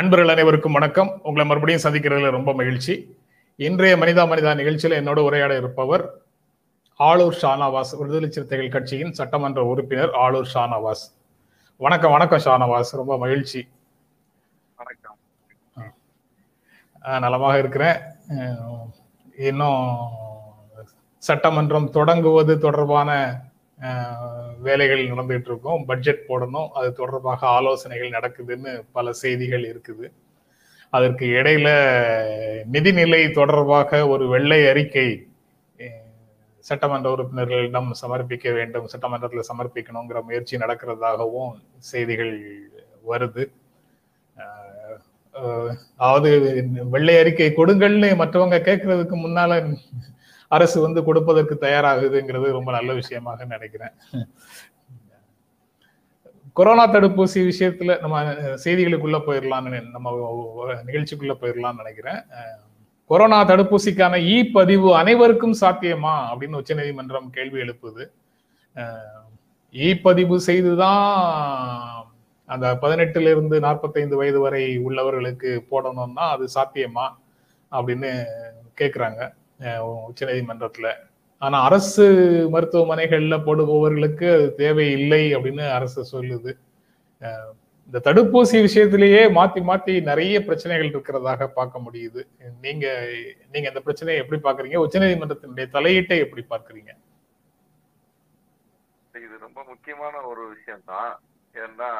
[0.00, 1.20] நண்பர்கள் அனைவருக்கும் வணக்கம்.
[1.22, 3.16] உங்களை மறுபடியும் சந்திக்கிறதுல ரொம்ப மகிழ்ச்சி.
[3.56, 6.04] இன்றைய மனிதா மனிதா நிகழ்ச்சியில் என்னோட உரையாட இருப்பவர்
[6.98, 11.04] ஆளூர் ஷானவாஸ் விடுதலை சிறுத்தைகள் கட்சியின் சட்டமன்ற உறுப்பினர் ஆளூர் ஷானவாஸ்.
[11.76, 12.90] வணக்கம் வணக்கம் ஷானவாஸ்.
[12.90, 13.68] ரொம்ப மகிழ்ச்சி.
[14.76, 15.18] வணக்கம்.
[17.02, 17.98] நலமாக இருக்கிறேன்.
[19.38, 19.98] இன்னும்
[21.18, 23.40] சட்டமன்றம் தொடங்குவது தொடர்பான
[24.66, 30.06] வேலைகள் நடந்துகிட்டு இருக்கும் பட்ஜெட் போடணும் அது தொடர்பாக ஆலோசனைகள் நடக்குதுன்னு பல செய்திகள் இருக்குது.
[30.96, 31.68] அதற்கு இடையில
[32.74, 35.08] நிதிநிலை தொடர்பாக ஒரு வெள்ளை அறிக்கை
[36.64, 41.52] சட்டமன்ற உறுப்பினர்களிடம் சமர்ப்பிக்க வேண்டும் சட்டமன்றத்தில் சமர்ப்பிக்கணுங்கிற முயற்சி நடக்கிறதாகவும்
[41.90, 42.32] செய்திகள்
[43.10, 43.44] வருது.
[46.00, 46.30] அதாவது
[46.94, 49.60] வெள்ளை அறிக்கை கொடுங்கள்னு மற்றவங்க கேட்கறதுக்கு முன்னால
[50.50, 53.94] அரசு வந்து கொடுப்பதற்கு தயாராகுதுங்கிறது ரொம்ப நல்ல விஷயமாக நினைக்கிறேன்.
[56.52, 58.22] கொரோனா தடுப்பூசி விஷயத்துல நம்ம
[58.64, 60.12] செய்திகளுக்குள்ள போயிடலாம்னு நம்ம
[60.86, 62.20] நிகழ்ச்சிக்குள்ள போயிடலாம்னு நினைக்கிறேன்.
[63.10, 66.14] கொரோனா தடுப்பூசிக்கான இ பதிவு அனைவருக்கும் சாத்தியமா?
[66.30, 68.04] அப்படின்னு உச்சநீதிமன்றம் கேள்வி எழுப்புது.
[69.74, 71.04] இ பதிவு செய்துதான்
[72.48, 77.06] அந்த பதினெட்டுல இருந்து நாற்பத்தைந்து வயது வரை உள்ளவர்களுக்கு போடணும்னா அது சாத்தியமா?
[77.72, 78.10] அப்படின்னு
[78.80, 79.20] கேக்குறாங்க.
[80.08, 80.88] உச்ச நீதிமன்றத்துல
[81.42, 82.04] ஆனா அரசு
[82.54, 86.52] மருத்துவமனைகள்ல போடுபவர்களுக்கு அது தேவையில்லை அப்படின்னு அரசு சொல்லுது.
[87.86, 92.20] இந்த தடுப்பூசி விஷயத்திலேயே மாத்தி மாத்தி நிறைய பிரச்சனைகள் இருக்கிறதாக பார்க்க முடியுது.
[92.64, 92.86] நீங்க
[93.52, 96.92] நீங்க இந்த பிரச்சனையை எப்படி பாக்குறீங்க உச்சநீதிமன்றத்தினுடைய தலையீட்டை எப்படி பார்க்கறீங்க?
[99.26, 101.10] இது ரொம்ப முக்கியமான ஒரு விஷயம்தான்.
[101.54, 101.90] ஏன்னா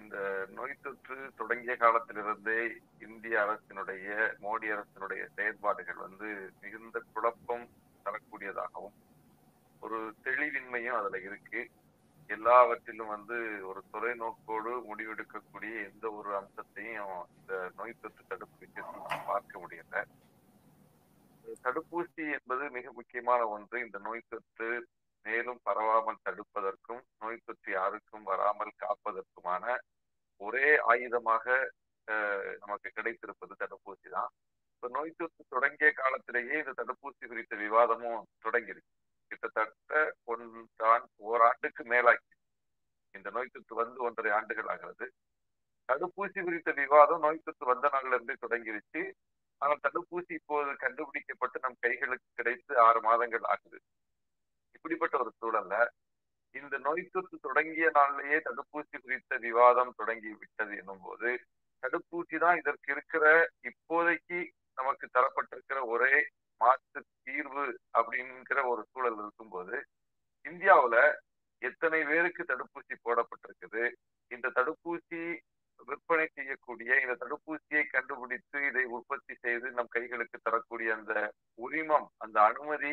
[0.00, 2.60] இந்த நோய் தொற்று தொடங்கிய காலத்திலிருந்தே
[2.98, 4.06] இந்திய அரசினுடைய
[4.42, 6.28] மோடி அரசினுடைய செயற்பாடுகள் வந்து
[6.60, 7.66] மிகுந்த குழப்பம்
[8.04, 8.96] தரக்கூடியதாகவும்
[9.80, 11.60] ஒரு தெளிவின்மையும் அதுல இருக்கு.
[12.30, 20.02] எல்லாவற்றிலும் வந்து ஒரு தொலைநோக்கோடு முடிவெடுக்கக்கூடிய எந்த ஒரு அம்சத்தையும் இந்த நோய் தொற்று தடுப்பு விஷயத்தில் பார்க்க முடியல.
[21.64, 23.78] தடுப்பூசி என்பது மிக முக்கியமான ஒன்று.
[23.84, 24.68] இந்த நோய் தொற்று
[25.26, 29.64] மேலும் பரவாமல் தடுப்பதற்கும் நோய் தொற்று யாருக்கும் வராமல் காப்பதற்குமான
[30.40, 31.46] ஒரே ஆயுதமாக
[32.62, 34.30] நமக்கு கிடைத்திருப்பது தடுப்பூசி தான்.
[34.74, 38.92] இப்ப நோய் தொற்று தொடங்கிய காலத்திலேயே இந்த தடுப்பூசி குறித்த விவாதமும் தொடங்கிருக்கு
[39.30, 39.94] கிட்டத்தட்ட
[40.32, 42.32] ஒன்றான் ஓராண்டுக்கு மேலாக்கி
[43.14, 45.06] இந்த நோய் தொற்று வந்து ஒன்றரை ஆண்டுகள் ஆகிறது.
[45.88, 49.02] தடுப்பூசி குறித்த விவாதம் நோய் தொற்று வந்த நாள்ல இருந்தே தொடங்கிருச்சு
[49.62, 53.78] ஆனால் தடுப்பூசி இப்போது கண்டுபிடிக்கப்பட்டு நம் கைகளுக்கு கிடைத்து ஆறு மாதங்கள் ஆகுது.
[54.78, 55.76] இப்படிப்பட்ட ஒரு சூழல்ல
[56.54, 61.30] இந்த நோய் தொற்று தொடங்கிய நாள்லயே தடுப்பூசி குறித்த விவாதம் தொடங்கி விட்டது என்னும் போது
[61.82, 63.24] தடுப்பூசி தான் இதற்கு இருக்கிற
[63.64, 64.38] இப்போதைக்கு
[64.78, 66.14] நமக்கு தரப்பட்டிருக்கிற ஒரே
[66.60, 67.64] மாற்று தீர்வு
[67.98, 69.76] அப்படிங்கிற ஒரு சூழல் இருக்கும்போது
[70.44, 70.96] இந்தியாவுல
[71.62, 73.84] எத்தனை பேருக்கு தடுப்பூசி போடப்பட்டிருக்குது?
[74.30, 75.20] இந்த தடுப்பூசி
[75.88, 81.12] விற்பனை செய்யக்கூடிய இந்த தடுப்பூசியை கண்டுபிடித்து இதை உற்பத்தி செய்து நம் கைகளுக்கு தரக்கூடிய அந்த
[81.58, 82.92] உரிமம் அந்த அனுமதி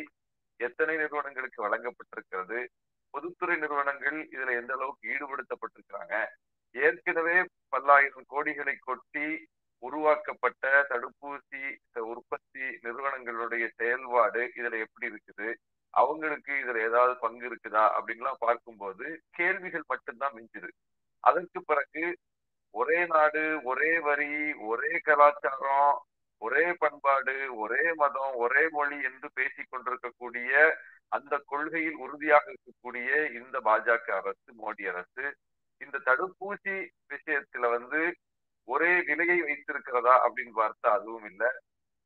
[0.60, 2.60] எத்தனை நிறுவனங்களுக்கு வழங்கப்பட்டிருக்கிறது
[3.14, 6.16] பொதுத்துறை நிறுவனங்கள் இதுல எந்த அளவுக்கு ஈடுபடுத்தப்பட்டிருக்கிறாங்க
[6.76, 7.36] ஏற்கனவே
[7.70, 9.28] பல்லாயிரம் கோடிகளை கொட்டி
[9.84, 11.62] உருவாக்கப்பட்ட தடுப்பூசி
[12.06, 15.48] உற்பத்தி நிறுவனங்களுடைய செயல்பாடு இதுல எப்படி இருக்குது
[15.94, 20.70] அவங்களுக்கு இதுல ஏதாவது பங்கு இருக்குதா அப்படின்லாம் பார்க்கும்போது கேள்விகள் மட்டும்தான் மிஞ்சுது.
[21.24, 22.04] அதற்கு பிறகு
[22.76, 24.32] ஒரே நாடு ஒரே வரி
[24.64, 25.94] ஒரே கலாச்சாரம்
[26.42, 30.52] ஒரே பண்பாடு ஒரே மதம் ஒரே மொழி என்று பேசிக் கொண்டிருக்கக்கூடிய
[31.08, 35.26] அந்த கொள்கையில் உறுதியாக இருக்கக்கூடிய இந்த பாஜக அரசு மோடி அரசு
[35.82, 36.76] இந்த தடுப்பூசி
[37.14, 38.02] விஷயத்துல வந்து
[38.68, 41.50] ஒரே விலையை வைத்திருக்கிறதா அப்படின்னு பார்த்தா அதுவும் இல்லை.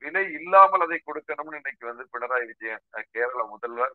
[0.03, 3.94] விலை இல்லாமல் அதை கொடுக்கணும்னு இன்னைக்கு வந்து பினராயி விஜயன் கேரள முதல்வர்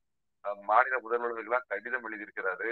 [0.62, 2.70] மாநில முதல்வர்களுக்கெல்லாம் கடிதம் எழுதியிருக்கிறாரு.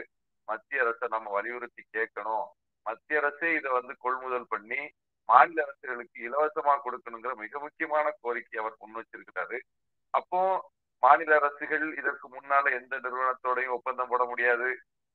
[0.48, 2.46] மத்திய அரசை நம்ம வலியுறுத்தி கேட்கணும்.
[2.86, 4.80] மத்திய அரசே இதை வந்து கொள்முதல் பண்ணி
[5.28, 9.58] மாநில அரசுகளுக்கு இலவசமா கொடுக்கணுங்கிற மிக முக்கியமான கோரிக்கை அவர் முன் வச்சிருக்கிறாரு.
[10.14, 10.40] அப்போ
[11.02, 14.68] மாநில அரசுகள் இதற்கு முன்னால எந்த நிறுவனத்தோடையும் ஒப்பந்தம் போட முடியாது.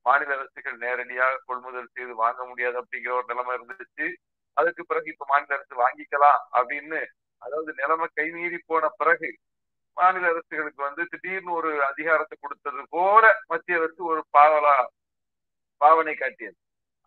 [0.05, 4.07] மாநில அரசுகள் நேரடியாக கொள்முதல் செய்து வாங்க முடியாது அப்படிங்கிற ஒரு நிலைமை இருந்துச்சு.
[4.57, 6.99] அதுக்கு பிறகு இப்ப மாநில அரசு வாங்கிக்கலாம் அப்படின்னு
[7.41, 9.29] அதாவது நிலைமை கைமீறி போன பிறகு
[9.97, 14.75] மாநில அரசுகளுக்கு வந்து திடீர்னு ஒரு அதிகாரத்தை கொடுத்தது போல மத்திய அரசு ஒரு பாவலா
[15.81, 16.57] பாவனை காட்டியது.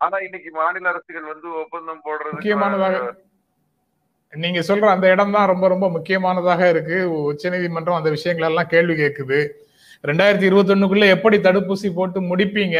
[0.05, 1.99] ஆனா இன்னைக்கு மாநில அரசுகள் வந்து ஒப்பந்தம்
[2.35, 3.29] முக்கியமானதாக போடுறது
[4.33, 6.97] நீங்க சொல்ற அந்த இடம் தான் ரொம்ப ரொம்ப முக்கியமானதாக இருக்கு.
[7.29, 9.39] உச்சநீதிமன்றம் அந்த விஷயங்கள் எல்லாம் கேள்வி கேட்குது
[10.09, 12.77] ரெண்டாயிரத்தி இருபத்தி ஒண்ணுக்குள்ள எப்படி தடுப்பூசி போட்டு முடிப்பீங்க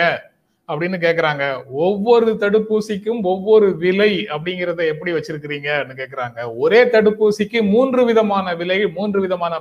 [0.69, 1.44] அப்படின்னு கேக்குறாங்க.
[1.85, 6.39] ஒவ்வொரு தடுப்பூசிக்கும் ஒவ்வொரு விலை அப்படிங்கறத எப்படி வச்சிருக்கிறீங்கன்னு கேக்குறாங்க.
[6.63, 9.53] ஒரே தடுப்பூசிக்கு மூன்று விதமான விலை மூன்று விதமான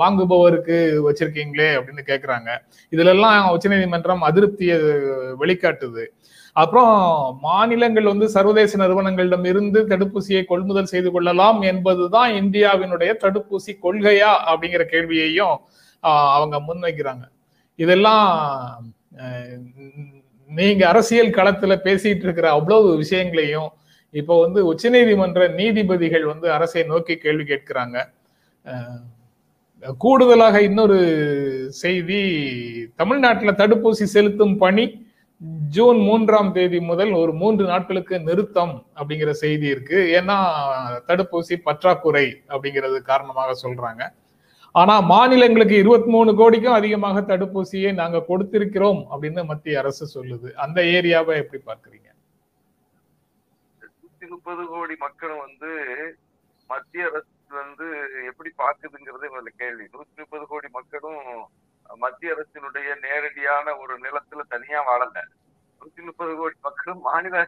[0.00, 0.76] வாங்குபவருக்கு
[1.08, 2.50] வச்சிருக்கீங்களே அப்படின்னு கேக்குறாங்க.
[2.94, 4.78] இதுல எல்லாம் உச்சநீதிமன்றம் அதிருப்தியை
[5.42, 6.04] வெளிக்காட்டுது.
[6.60, 6.94] அப்புறம்
[7.46, 15.56] மாநிலங்கள் வந்து சர்வதேச நிறுவனங்களிடம் இருந்து தடுப்பூசியை கொள்முதல் செய்து கொள்ளலாம் என்பதுதான் இந்தியாவினுடைய தடுப்பூசி கொள்கையா அப்படிங்கிற கேள்வியையும்
[16.36, 17.24] அவங்க முன்வைக்கிறாங்க.
[17.78, 18.26] இதெல்லாம்
[20.50, 23.70] நீங்க அரசியல் களத்துல பேசிட்டு இருக்கிற அவ்வளவு விஷயங்களையும்
[24.14, 27.96] இப்போ வந்து உச்சநீதிமன்ற நீதிபதிகள் வந்து அரசை நோக்கி கேள்வி கேட்கிறாங்க.
[30.02, 30.98] கூடுதலாக இன்னொரு
[31.82, 32.20] செய்தி
[33.00, 34.84] தமிழ்நாட்டில் தடுப்பூசி செலுத்தும் பணி
[35.76, 39.98] ஜூன் மூன்றாம் தேதி முதல் ஒரு மூன்று நாட்களுக்கு நிறுத்தம் அப்படிங்கிற செய்தி இருக்கு.
[40.18, 40.36] ஏன்னா
[41.08, 44.02] தடுப்பூசி பற்றாக்குறை அப்படிங்கிறது காரணமாக சொல்றாங்க.
[44.80, 50.50] ஆனா மாநிலங்களுக்கு இருபத்தி மூணு கோடிக்கும் அதிகமாக தடுப்பூசியை நாங்க கொடுத்திருக்கிறோம் அப்படின்னு மத்திய அரசு சொல்லுது.
[50.64, 52.08] அந்த ஏரியாவை எப்படி பார்க்குறீங்க?
[53.82, 55.70] நூத்தி முப்பது கோடி மக்களும் வந்து
[56.70, 57.30] மத்திய அரசு
[57.62, 57.88] வந்து
[58.30, 59.84] எப்படி பாக்குதுங்கிறது கேள்வி.
[59.94, 61.20] நூத்தி முப்பது கோடி மக்களும்
[61.96, 65.18] மத்திய அரசினுடைய நேரடியான ஒரு நிலத்துல தனியா வாழல.
[65.80, 67.46] நூத்தி முப்பது கோடி மக்களும் மாநில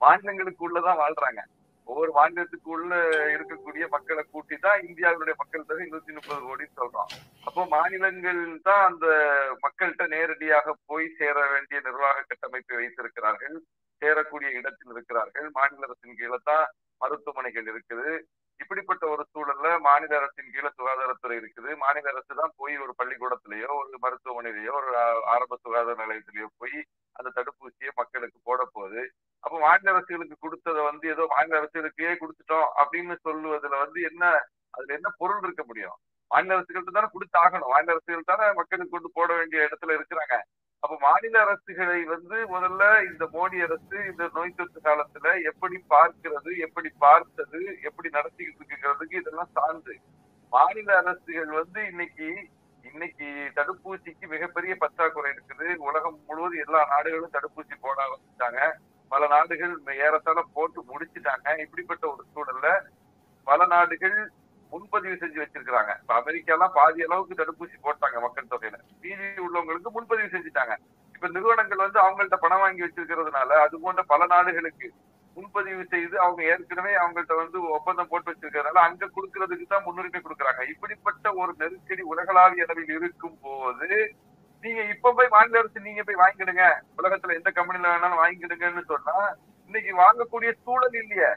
[0.00, 1.42] மாநிலங்களுக்குள்ளதான் வாழ்றாங்க.
[1.84, 2.94] ஒவ்வொரு மாநிலத்துக்குள்ள
[3.34, 7.12] இருக்கக்கூடிய மக்களை கூட்டி தான் இந்தியாவினுடைய மக்கள் தொகை நூத்தி முப்பது கோடின்னு சொல்றோம்.
[7.44, 9.06] அப்போ மாநிலங்கள் தான் அந்த
[9.64, 13.56] மக்கள்கிட்ட நேரடியாக போய் சேர வேண்டிய நிர்வாக கட்டமைப்பை வைத்திருக்கிறார்கள்.
[14.02, 15.50] சேரக்கூடிய இடத்தில் இருக்கிறார்கள்.
[15.50, 16.66] மாநில அரசின் கீழே தான்
[16.98, 18.24] மருத்துவமனைகள் இருக்குது.
[18.60, 21.70] இப்படிப்பட்ட ஒரு சூழல்ல மாநில அரசின் கீழே சுகாதாரத்துறை இருக்குது.
[21.82, 24.90] மாநில அரசு தான் போய் ஒரு பள்ளிக்கூடத்திலேயோ ஒரு மருத்துவமனையிலேயோ ஒரு
[25.34, 26.76] ஆரம்ப சுகாதார நிலையத்திலேயோ போய்
[27.16, 29.02] அந்த தடுப்பூசியை மக்களுக்கு போட போகுது.
[29.44, 34.22] அப்ப மாநில அரசுகளுக்கு கொடுத்ததை வந்து ஏதோ மாநில அரசுகளுக்கே கொடுத்துட்டோம் அப்படின்னு சொல்லுவதுல வந்து என்ன
[34.74, 35.96] அதுல என்ன பொருள் இருக்க முடியும்?
[36.30, 37.70] மாநில அரசுகள்ட்ட தானே கொடுத்தாகணும்.
[37.74, 40.34] மாநில அரசுகள் தானே மக்களுக்கு கொண்டு போட வேண்டிய இடத்துல இருக்கிறாங்க.
[40.82, 46.88] அப்ப மாநில அரசுகளை வந்து முதல்ல இந்த மோடி அரசு இந்த நோய் தொற்று காலத்துல எப்படி பார்க்கிறது எப்படி
[46.98, 49.96] பார்த்தது எப்படி நடத்திக்கிட்டு இருக்கிறதுக்கு இதெல்லாம் சான்று.
[50.52, 52.28] மாநில அரசுகள் வந்து இன்னைக்கு
[52.84, 53.26] இன்னைக்கு
[53.56, 55.66] தடுப்பூசிக்கு மிகப்பெரிய பற்றாக்குறை இருக்குது.
[55.78, 58.60] உலகம் முழுவதும் எல்லா நாடுகளும் தடுப்பூசி போட ஆரம்பிச்சிட்டாங்க.
[59.08, 61.58] பல நாடுகள் ஏறத்தாழ போட்டு முடிச்சிட்டாங்க.
[61.58, 62.68] இப்படிப்பட்ட ஒரு சூழல்ல
[63.44, 64.16] பல நாடுகள்
[64.72, 65.92] முன்பதிவு செஞ்சு வச்சிருக்கிறாங்க.
[66.02, 68.78] இப்ப அமெரிக்கா எல்லாம் பாதி அளவுக்கு தடுப்பூசி போட்டாங்க மக்கள் தொகையில.
[69.02, 70.74] மீதி உள்ளவங்களுக்கு முன்பதிவு செஞ்சுட்டாங்க.
[71.14, 74.88] இப்ப நிறுவனங்கள் வந்து அவங்கள்ட்ட பணம் வாங்கி வச்சிருக்கிறதுனால அது போன்ற பல நாடுகளுக்கு
[75.36, 80.62] முன்பதிவு செய்து அவங்க ஏற்கனவே அவங்கள்ட்ட வந்து ஒப்பந்தம் போட்டு வச்சிருக்கிறதுனால அங்க கொடுக்கறதுக்கு தான் முன்னுரிமை கொடுக்குறாங்க.
[80.72, 83.90] இப்படிப்பட்ட ஒரு நெருக்கடி உலகளாவிய அளவில் இருக்கும் போது
[84.64, 86.64] நீங்க இப்ப போய் மாநில அரசு நீங்க போய் வாங்கிடுங்க.
[86.98, 89.16] உலகத்துல எந்த கம்பெனில வேணாலும் வாங்கிடுங்கன்னு சொன்னா
[89.70, 91.30] இன்னைக்கு வாங்கக்கூடிய சூழல் இல்லையே.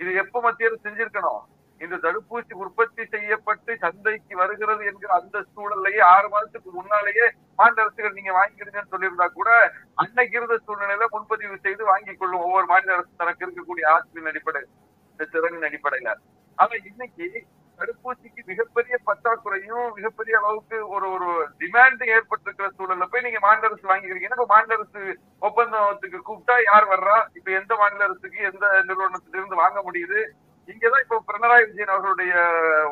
[0.00, 1.40] இது எப்ப மத்திய அரசு செஞ்சிருக்கணும்?
[1.80, 7.26] இந்த தடுப்பூசி உற்பத்தி செய்யப்பட்டு சந்தைக்கு வருகிறது என்கிற அந்த சூழல்லையே ஆறு மாதத்துக்கு முன்னாலேயே
[7.58, 9.50] மாநில அரசுகள் நீங்க வாங்கிடுங்கன்னு சொல்லியிருந்தா கூட
[9.98, 14.62] அன்னைக்கு இருந்த சூழ்நிலையில முன்பதிவு செய்து வாங்கிக் கொள்ளும் ஒவ்வொரு மாநில அரசு தனக்கு இருக்கக்கூடிய ஆற்றலின் அடிப்படை
[15.12, 16.10] இந்த திறனின் அடிப்படையில.
[16.58, 17.26] ஆனா இன்னைக்கு
[17.78, 21.28] தடுப்பூசிக்கு மிகப்பெரிய பற்றாக்குறையும் மிகப்பெரிய அளவுக்கு ஒரு ஒரு
[21.60, 25.02] டிமாண்ட் ஏற்பட்டிருக்கிற சூழல்ல போய் நீங்க மாநில அரசு வாங்கிக்கிறீங்கன்னா இப்ப மாநில அரசு
[25.42, 27.18] ஒப்பந்தத்துக்கு கூப்பிட்டா யார் வர்றா?
[27.38, 30.20] இப்ப எந்த மாநில அரசுக்கு எந்த நிறுவனத்திலிருந்து வாங்க முடியுது?
[30.68, 32.32] இங்கதான் இப்ப பினராயி விஜயன் அவர்களுடைய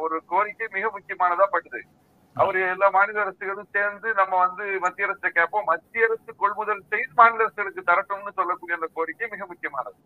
[0.00, 1.80] ஒரு கோரிக்கை மிக முக்கியமானதா பட்டுது.
[2.36, 5.68] அவர் எல்லா மாநில அரசுகளும் சேர்ந்து நம்ம வந்து மத்திய அரசு கேட்போம்.
[5.68, 9.96] மத்திய அரசு கொள்முதல் செய்து மாநில அரசுகளுக்கு தரட்டும்னு சொல்லக்கூடிய அந்த கோரிக்கை மிக முக்கியமானது.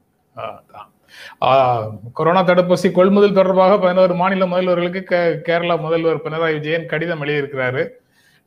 [1.47, 5.03] ஆஹ், கொரோனா தடுப்பூசி கொள்முதல் தொடர்பாக பதினோரு மாநில முதல்வர்களுக்கு
[5.49, 7.83] கேரளா முதல்வர் பினராயி விஜயன் கடிதம் எழுதியிருக்கிறாரு.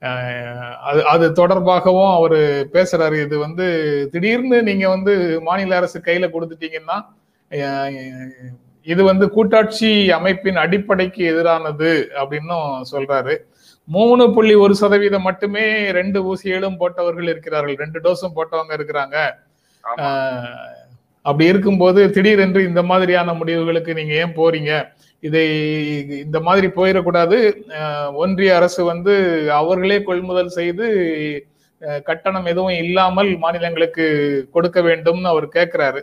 [0.02, 0.48] ஆஹ்,
[0.84, 2.38] அது அது தொடர்பாகவும் அவர்
[2.74, 3.18] பேசுறாரு.
[3.24, 3.66] இது வந்து
[4.12, 6.98] திடீர்னு நீங்க வந்து மாநில அரசு கையில கொடுத்துட்டீங்கன்னா
[8.92, 13.34] இது வந்து கூட்டாட்சி அமைப்பின் அடிப்படைக்கு எதிரானது அப்படின்னும் சொல்றாரு.
[13.96, 15.66] மூணு புள்ளி ஒரு சதவீதம் மட்டுமே
[16.00, 17.78] ரெண்டு ஊசிகளும் போட்டவர்கள் இருக்கிறார்கள்.
[17.84, 19.18] ரெண்டு டோஸும் போட்டவங்க இருக்கிறாங்க.
[21.26, 24.72] அப்படி இருக்கும்போது திடீரென்று இந்த மாதிரியான முடிவுகளுக்கு நீங்க ஏன் போறீங்க?
[25.28, 25.44] இதை
[26.26, 27.38] இந்த மாதிரி போயிடக்கூடாது.
[28.24, 29.14] ஒன்றிய அரசு வந்து
[29.60, 30.88] அவர்களே கொள்முதல் செய்து
[32.10, 34.06] கட்டணம் எதுவும் இல்லாமல் மாநிலங்களுக்கு
[34.56, 36.02] கொடுக்க வேண்டும்னு அவர் கேட்கிறாரு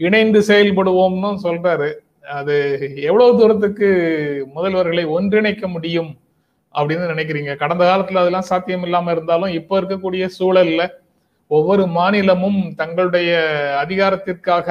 [0.00, 1.90] இணைந்து செயல்படுவோம்னு சொல்றாரு.
[2.24, 2.54] அது
[3.02, 3.88] எவ்வளவு தூரத்துக்கு
[4.54, 6.10] முதல்வர்களை ஒன்றிணைக்க முடியும்
[6.74, 7.52] அப்படின்னு நினைக்கிறீங்க?
[7.56, 10.82] கடந்த காலத்துல அதெல்லாம் சாத்தியம் இல்லாம இருந்தாலும் இப்ப இருக்கக்கூடிய சூழல்ல
[11.50, 13.30] ஒவ்வொரு மாநிலமும் தங்களுடைய
[13.82, 14.66] அதிகாரத்திற்காக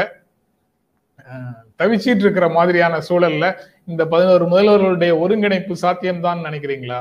[1.80, 3.46] தவிச்சிட்டு இருக்கிற மாதிரியான சூழல்ல
[3.88, 7.00] இந்த பதினோரு முதல்வர்களுடைய ஒருங்கிணைப்பு சாத்தியம்தான் நினைக்கிறீங்களா?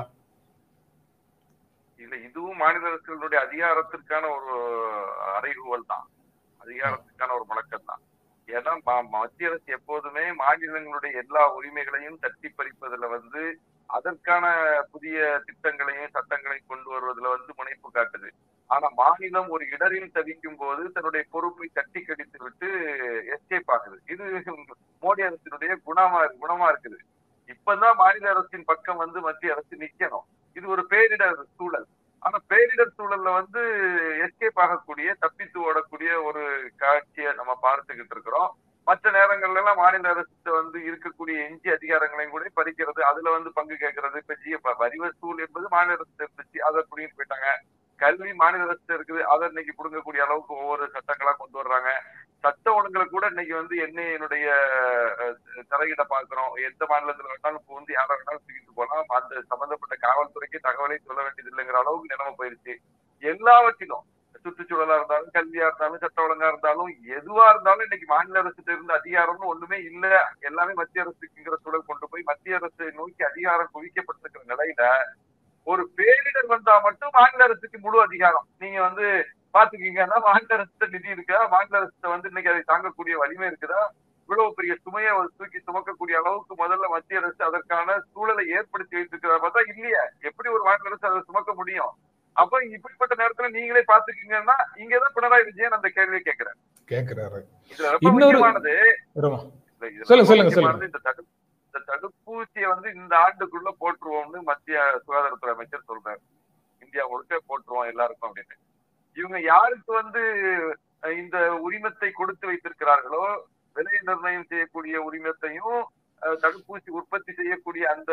[2.01, 4.55] இல்ல இதுவும் மாநிலங்களுடைய அதிகாரத்திற்கான ஒரு
[5.37, 6.07] அறைகூவல் தான்.
[6.61, 8.03] அதிகாரத்துக்கான ஒரு முழக்கம் தான்
[8.59, 8.73] ஏன்னா
[9.17, 13.43] மத்திய அரசு எப்போதுமே மாநிலங்களுடைய எல்லா உரிமைகளையும் தட்டி பறிப்பதுல வந்து
[13.91, 14.47] அதற்கான
[14.93, 18.29] புதிய திட்டங்களையும் சட்டங்களையும் கொண்டு வருவதுல வந்து முனைப்பு காட்டுது.
[18.71, 22.69] ஆனா மாநிலம் ஒரு இடரில் தவிக்கும் போது தன்னுடைய பொறுப்பை தட்டி கடித்து விட்டு
[23.37, 23.97] எஸ்கேப் ஆகுது.
[24.13, 24.25] இது
[25.05, 27.01] மோடி அரசினுடைய குணமா குணமா இருக்குது.
[27.55, 30.27] இப்பதான் மாநில அரசின் பக்கம் வந்து மத்திய அரசு நிக்கணும்.
[30.59, 31.89] இது ஒரு பேரிடர் சூழல்.
[32.23, 33.61] ஆனா பேரிடர் சூழல்ல வந்து
[34.25, 36.43] எஸ்கேப் ஆகக்கூடிய தப்பித்து ஓடக்கூடிய ஒரு
[36.77, 38.51] காட்சியை நம்ம பார்த்துக்கிட்டு இருக்கிறோம்.
[38.87, 44.17] மற்ற நேரங்கள்ல எல்லாம் மாநில அரசு வந்து இருக்கக்கூடிய எஞ்சி அதிகாரங்களையும் கூட பறிக்கிறது அதுல வந்து பங்கு கேட்கறது.
[44.17, 47.51] இப்ப ஜிஎ வரி வசூல் என்பது மாநில அரசு இருந்துச்சு அதை புடிங்கிட்டு போயிட்டாங்க.
[48.01, 51.91] கல்வி மாநில அரசு இருக்குது அதை இன்னைக்கு புடுங்கக்கூடிய அளவுக்கு ஒவ்வொரு சட்டங்களா கொண்டு வர்றாங்க.
[52.45, 54.47] சட்ட ஒழுங்குல கூட இன்னைக்கு வந்து என்னையினுடைய
[55.73, 56.53] தலையிட பாக்குறோம்.
[56.69, 59.05] எந்த மாநிலத்துல வேணாலும் புகுந்து யாரை வேணாலும் தூக்கிட்டு போலாம்.
[59.19, 62.75] அந்த சம்பந்தப்பட்ட காவல்துறைக்கு தகவலை சொல்ல வேண்டியது இல்லைங்கிற அளவுக்கு நிலைமை போயிருச்சு.
[63.23, 64.07] எல்லாவற்றிலும்
[64.45, 69.79] சுற்றுச்சூழலா இருந்தாலும் கல்வியா இருந்தாலும் சட்ட ஒழுங்கா இருந்தாலும் எதுவா இருந்தாலும் இன்னைக்கு மாநில அரசு இருந்து அதிகாரம்னு ஒண்ணுமே
[69.91, 70.05] இல்ல.
[70.41, 74.85] எல்லாமே மத்திய அரசுக்குங்கிற சூழல் கொண்டு போய் மத்திய அரசை நோக்கி அதிகாரம் குவிக்கப்பட்டிருக்கிற நிலையில
[75.67, 78.47] ஒரு பேரிடர் வந்தா மட்டும் மாநில அரசுக்கு முழு அதிகாரம்.
[78.59, 79.07] நீங்க வந்து
[79.55, 81.39] பாத்துக்கீங்கன்னா மாநில அரசு நிதி இருக்கா.
[81.55, 83.81] மாநில அரசு வந்து இன்னைக்கு அதை தாங்கக்கூடிய வலிமை இருக்குதா?
[84.29, 90.03] இவ்வளவு பெரிய சுமையை தூக்கி சுமக்கக்கூடிய அளவுக்கு முதல்ல மத்திய அரசு அதற்கான சூழலை ஏற்படுத்தி வைத்திருக்கிறதா பார்த்தா இல்லையே.
[90.29, 91.93] எப்படி ஒரு மாநில அரசு அதை சுமக்க முடியும்?
[92.37, 96.59] அப்ப இப்படிப்பட்ட நேரத்துல நீங்களே பாத்துக்கீங்கன்னா இங்கதான் பினராயி விஜயன் அந்த கேள்வியை கேட்கிறாரு.
[96.89, 97.41] கேக்குறாரு
[97.73, 98.75] இதுல ரொம்ப முக்கியமானது
[101.69, 106.21] இந்த தடுப்பூசியை வந்து இந்த ஆண்டுக்குள்ள போட்டுருவோம்னு மத்திய சுகாதாரத்துறை அமைச்சர் சொல்றாரு.
[106.83, 108.57] இந்தியா முழுக்க போட்டுருவோம் எல்லாருக்கும் அப்படின்னு.
[109.21, 110.23] இவங்க யாருக்கு வந்து
[111.23, 111.37] இந்த
[111.67, 113.25] உரிமத்தை கொடுத்து வைத்திருக்கிறார்களோ
[113.77, 115.81] விலை நிர்ணயம் செய்யக்கூடிய உரிமத்தையும்
[116.43, 118.13] தடுப்பூசி உற்பத்தி செய்யக்கூடிய அந்த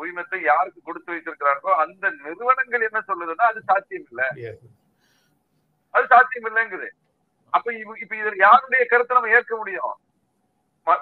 [0.00, 4.26] உரிமத்தை யாருக்கு கொடுத்து வைத்திருக்கிறார்களோ அந்த நிறுவனங்கள் என்ன சொல்லுதுன்னா அது சாத்தியம் இல்லை.
[5.94, 6.88] அது சாத்தியம் இல்லைங்குது.
[7.52, 9.94] அப்ப இப்ப இதுல யாருடைய கருத்தை நம்ம ஏற்க முடியும்?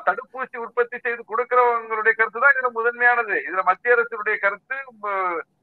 [0.07, 3.37] தடுப்பூசி உற்பத்தி செய்து கொடுக்கிறவங்களுடைய கருத்து தான் இதுல முதன்மையானது.
[3.47, 4.77] இதுல மத்திய அரசினுடைய கருத்து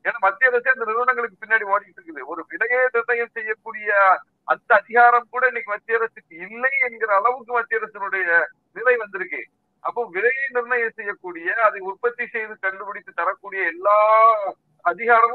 [0.06, 3.90] ஏன்னா மத்திய அரசு அந்த நிறுவனங்களுக்கு பின்னாடி ஓடிட்டு இருக்குது ஒரு விலையை நிர்ணயம் செய்யக்கூடிய
[4.48, 8.26] அந்த அதிகாரம் கூட இன்னைக்கு மத்திய அரசுக்கு இல்லை என்கிற அளவுக்கு மத்திய அரசினுடைய
[8.76, 9.42] நிலை வந்திருக்கு
[9.84, 13.98] அப்போ விலையை நிர்ணயம் செய்யக்கூடிய அதை உற்பத்தி செய்து கண்டுபிடித்து தரக்கூடிய எல்லா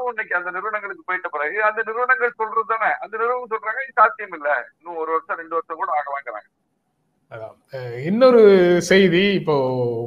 [0.03, 2.89] அதிகாரமும் இன்னைக்கு அந்த நிறுவனங்களுக்கு போயிட்ட பிறகு அந்த நிறுவனங்கள் சொல்றது தானே?
[3.03, 4.49] அந்த நிறுவனம் சொல்றாங்க சாத்தியம் இல்ல.
[4.77, 6.49] இன்னும் ஒரு வருஷம் ரெண்டு வருஷம் கூட ஆகலாங்கிறாங்க
[8.07, 8.41] இன்னொரு
[8.89, 9.53] செய்தி இப்போ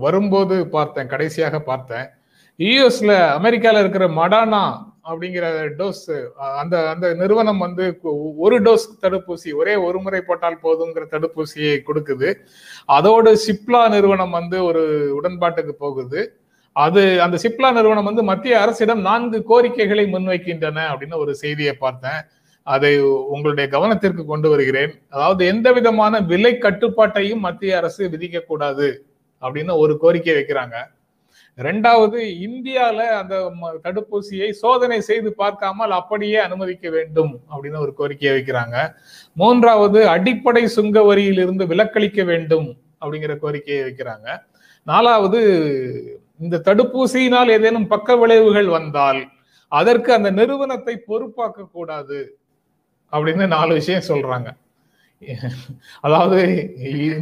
[0.05, 2.07] வரும்போது பார்த்தேன் கடைசியாக பார்த்தேன்.
[2.59, 4.61] யூஎஸ்ல அமெரிக்கால இருக்கிற மடானா
[5.09, 5.47] அப்படிங்கிற
[5.81, 6.05] டோஸ்
[6.61, 7.85] அந்த அந்த நிறுவனம் வந்து
[8.45, 12.29] ஒரு டோஸ் தடுப்பூசி ஒரே ஒரு முறை போட்டால் போதுங்கிற தடுப்பூசியை கொடுக்குது.
[12.99, 14.85] அதோடு சிப்லா நிறுவனம் வந்து ஒரு
[15.19, 16.23] உடன்பாட்டுக்கு போகுது.
[16.85, 22.21] அது அந்த சிப்லா நிறுவனம் வந்து மத்திய அரசிடம் நான்கு கோரிக்கைகளை முன்வைக்கின்றன அப்படின்னு ஒரு செய்தியை பார்த்தேன்.
[22.67, 22.91] அதை
[23.35, 24.93] உங்களுடைய கவனத்திற்கு கொண்டு வருகிறேன்.
[25.15, 28.89] அதாவது எந்த விதமான விலை கட்டுப்பாட்டையும் மத்திய அரசு விதிக்க கூடாது
[29.43, 30.77] அப்படின்னு ஒரு கோரிக்கை வைக்கிறாங்க.
[31.59, 33.35] ரெண்டாவது இந்தியால அந்த
[33.85, 38.77] தடுப்பூசியை சோதனை செய்து பார்க்காமல் அப்படியே அனுமதிக்க வேண்டும் அப்படின்னு ஒரு கோரிக்கையை வைக்கிறாங்க.
[39.43, 42.69] மூன்றாவது அடிப்படை சுங்க வரியிலிருந்து விலக்களிக்க வேண்டும்
[43.01, 44.29] அப்படிங்கிற கோரிக்கையை வைக்கிறாங்க.
[44.87, 45.41] நாலாவது
[46.41, 49.21] இந்த தடுப்பூசியினால் ஏதேனும் பக்க விளைவுகள் வந்தால்
[49.73, 52.19] அதற்கு அந்த நிறுவனத்தை பொறுப்பாக்க கூடாது
[53.13, 54.49] அப்படின்னு நாலு விஷயம் சொல்றாங்க.
[56.07, 56.39] அதாவது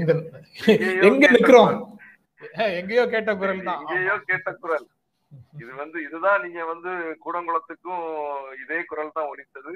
[0.00, 0.12] இந்த
[1.08, 1.72] எங்க நிக்கிறோம்
[2.80, 3.80] எங்கேயோ கேட்ட குரல் தான்.
[3.82, 4.86] எங்கேயோ கேட்ட குரல்.
[5.62, 6.90] இது வந்து இதுதான் நீங்க வந்து
[7.24, 8.04] கூடங்குளத்துக்கும்
[8.62, 9.74] இதே குரல் தான் ஒலித்தது.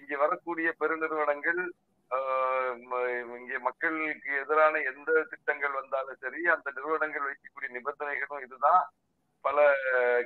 [0.00, 1.60] இங்க வரக்கூடிய பெருநிறுவனங்கள்
[3.38, 8.82] இங்கே மக்களுக்கு எதிரான எந்த திட்டங்கள் வந்தாலும் சரி அந்த நிறுவனங்கள் வைக்கக்கூடிய நிபந்தனைகளும் இதுதான்.
[9.44, 9.62] பல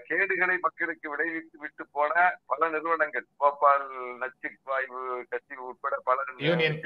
[0.09, 2.13] கேடுகளை மக்களுக்கு விளைவித்து விட்டு போன
[2.47, 3.27] பல நிறுவனங்கள்.
[3.43, 3.87] போபால்
[4.21, 4.99] நச்சு வாயு
[5.33, 6.19] கசிவு உட்பட பல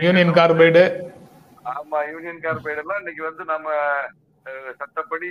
[0.03, 0.85] யூனியன் கார்பைடு
[1.73, 3.69] ஆமா யூனியன் கார்பைடு எல்லாம் இன்னைக்கு வந்து நம்ம
[4.79, 5.29] சட்டப்படி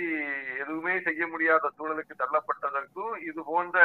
[0.62, 3.78] எதுவுமே செய்ய முடியாத சூழலுக்கு தள்ளப்பட்டதற்கும் இது போன்ற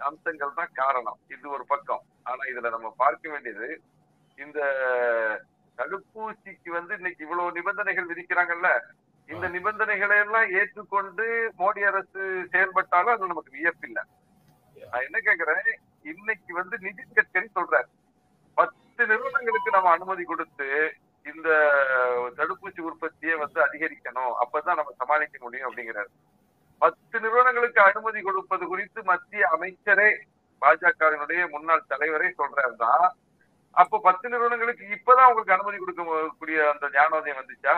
[0.00, 1.18] அம்சங்கள் தான் காரணம்.
[1.34, 2.02] இது ஒரு பக்கம்.
[2.22, 3.68] ஆனா இதுல நம்ம பார்க்க வேண்டியது
[4.38, 4.60] இந்த
[5.76, 8.68] தடுப்பூசிக்கு வந்து இன்னைக்கு இவ்வளவு நிபந்தனைகள் விதிக்கிறாங்கல்ல
[9.26, 14.02] இந்த நிபந்தனைகளை எல்லாம் ஏற்றுக்கொண்டு மோடி அரசு செயல்பட்டாலும் அது நமக்கு வியப்பில்லை.
[14.90, 15.68] நான் என்ன கேக்குறேன்?
[16.02, 17.90] இன்னைக்கு வந்து நிதின் கட்கரி சொல்றாரு.
[18.54, 21.48] பத்து நிறுவனங்களுக்கு நம்ம அனுமதி கொடுத்து இந்த
[22.36, 24.32] தடுப்பூசி உற்பத்தியை வந்து அதிகரிக்கணும்.
[24.44, 26.10] அப்பதான் நம்ம சமாளிக்க முடியும் அப்படிங்கிறாரு.
[26.78, 30.10] பத்து நிறுவனங்களுக்கு அனுமதி கொடுப்பது குறித்து மத்திய அமைச்சரே
[30.60, 33.08] பாஜகவினுடைய முன்னாள் தலைவரே சொல்றாருதான்.
[33.76, 37.74] அப்ப பத்து நிறுவனங்களுக்கு இப்பதான் உங்களுக்கு அனுமதி கொடுக்கக்கூடிய அந்த ஞானோதயம் வந்துச்சா?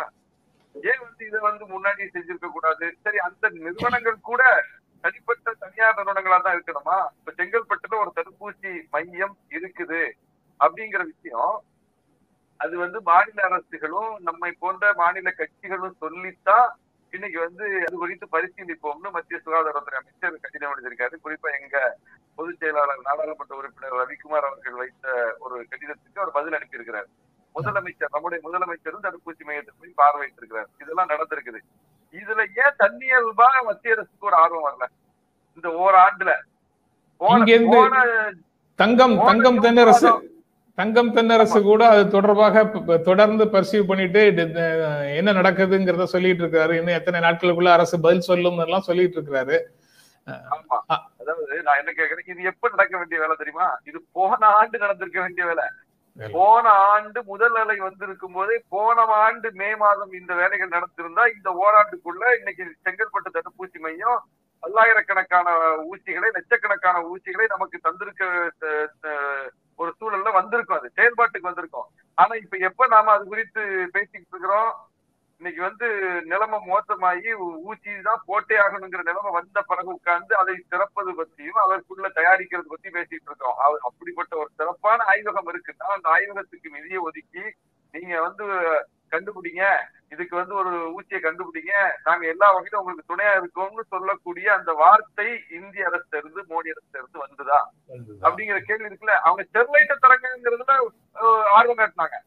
[0.75, 2.87] ஏன் வந்து இதை வந்து முன்னாடி செஞ்சிருக்க கூடாது?
[3.05, 4.43] சரி அந்த நிறுவனங்கள் கூட
[5.05, 6.99] தனிப்பட்ட தனியார் நிறுவனங்களா தான் இருக்கணுமா?
[7.19, 10.03] இப்ப செங்கல்பட்டுல ஒரு தடுப்பூசி மையம் இருக்குது
[10.61, 11.57] அப்படிங்கிற விஷயம்
[12.61, 16.67] அது வந்து மாநில அரசுகளும் நம்மை போன்ற மாநில கட்சிகளும் சொல்லித்தான்
[17.11, 21.15] இன்னைக்கு வந்து அது குறித்து பரிசீலிப்போம்னு மத்திய சுகாதாரத்துறை அமைச்சர் கடிதம் எழுதியிருக்காரு.
[21.25, 21.77] குறிப்பா எங்க
[22.35, 27.09] பொதுச் செயலாளர் நாடாளுமன்ற உறுப்பினர் ரவிக்குமார் அவர்கள் வைத்த ஒரு கடிதத்துக்கு அவர் பதில் அனுப்பியிருக்கிறார்.
[27.55, 30.69] முதலமைச்சர் நம்முடைய முதலமைச்சரும் தடுப்பூசி மையத்துக்கு போய் பார்வையிட்டிருக்கிறார்.
[30.83, 31.61] இதெல்லாம் நடந்திருக்குது.
[32.21, 34.87] இதுல ஏன் தன்னியல்பா மத்திய அரசுக்கு ஒரு ஆர்வம் வரல?
[35.57, 36.33] இந்த ஓராண்டுல.
[38.83, 40.11] தங்கம் தங்கம் தென்னரசு
[40.81, 42.63] தங்கம் தென்னரசு கூட அது தொடர்பாக
[43.09, 44.21] தொடர்ந்து பர்சீவ் பண்ணிட்டு
[45.21, 46.73] என்ன நடக்குதுங்கிறத சொல்லிட்டு இருக்காரு.
[46.79, 49.59] இன்னும் எத்தனை நாட்களுக்குள்ள அரசு பதில் சொல்லும் எல்லாம் சொல்லிட்டு
[50.27, 50.97] ஆ.
[51.21, 52.27] அதாவது நான் என்ன கேக்குறேன்?
[52.33, 53.69] இது எப்ப நடக்க வேண்டிய வேலை தெரியுமா?
[53.89, 55.65] இது போன ஆண்டு நடந்திருக்க வேண்டிய வேலை.
[56.17, 62.25] போன ஆண்டு முதல் அலை வந்திருக்கும் போதே போன ஆண்டு மே மாதம் இந்த வேலைகள் நடந்திருந்தா இந்த ஓராண்டுக்குள்ள
[62.39, 64.21] இன்னைக்கு செங்கல்பட்டு தடுப்பூசி மையம்
[64.63, 65.49] பல்லாயிரக்கணக்கான
[65.91, 68.25] ஊசிகளை லட்சக்கணக்கான ஊசிகளை நமக்கு தந்திருக்க
[69.81, 71.89] ஒரு சூழல்ல வந்திருக்கும் அது செயல்பாட்டுக்கு வந்திருக்கும்.
[72.19, 74.71] ஆனா இப்ப எப்ப நாம அது குறித்து பேசிக்கிட்டு இருக்கிறோம்?
[75.41, 75.87] இன்னைக்கு வந்து
[76.27, 77.31] நிலைமை மோசமாகி
[77.65, 83.29] ஊசி தான் போட்டே ஆகணுங்கிற நிலைமை வந்த பிறகு உட்கார்ந்து அதை சிறப்பது பத்தியும் அதற்குள்ள தயாரிக்கிறது பத்தி பேசிட்டு
[83.29, 87.45] இருக்கோம் அவ- அப்படிப்பட்ட ஒரு சிறப்பான ஆய்வகம் இருக்குன்னா அந்த ஆய்வகத்துக்கு நிதியை ஒதுக்கி
[87.95, 88.45] நீங்க வந்து
[89.13, 89.65] கண்டுபிடிங்க.
[90.15, 91.73] இதுக்கு வந்து ஒரு ஊசியை கண்டுபிடிங்க.
[92.05, 97.19] நாங்க எல்லா வகையிலும் உங்களுக்கு துணையா இருக்கோம்னு சொல்லக்கூடிய அந்த வார்த்தை இந்திய அரசு இருந்து மோடி அரசு இருந்து
[97.25, 97.61] வந்துதா.
[98.27, 99.17] அப்படிங்கிற கேள்வி இருக்குல்ல.
[99.29, 100.77] அவங்க ஸ்டெர்லைட்டை தரங்கிறதுல
[101.59, 102.19] ஆர்வம் காட்டினாங்க.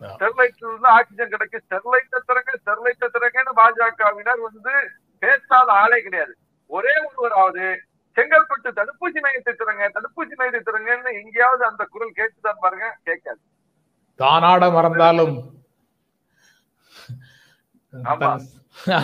[0.00, 1.58] ஸ்டெர்லைட்ல இருந்து ஆக்சிஜன் கிடைக்கு.
[1.66, 4.74] ஸ்டெர்லைட்டை தரங்க ஸ்டெர்லைட்டை தரங்கன்னு பாஜகவினர் வந்து
[5.22, 6.32] பேசாத ஆளே கிடையாது.
[6.70, 7.64] ஒரே ஒருவராவது
[8.16, 13.40] செங்கல்பட்டு தடுப்பூசி மையத்தை தரங்க தடுப்பூசி மையத்தை தரங்கன்னு எங்கேயாவது அந்த குரல் கேட்டுதான் பாருங்க கேட்காது.
[14.18, 15.32] தானாட மறந்தாலும்.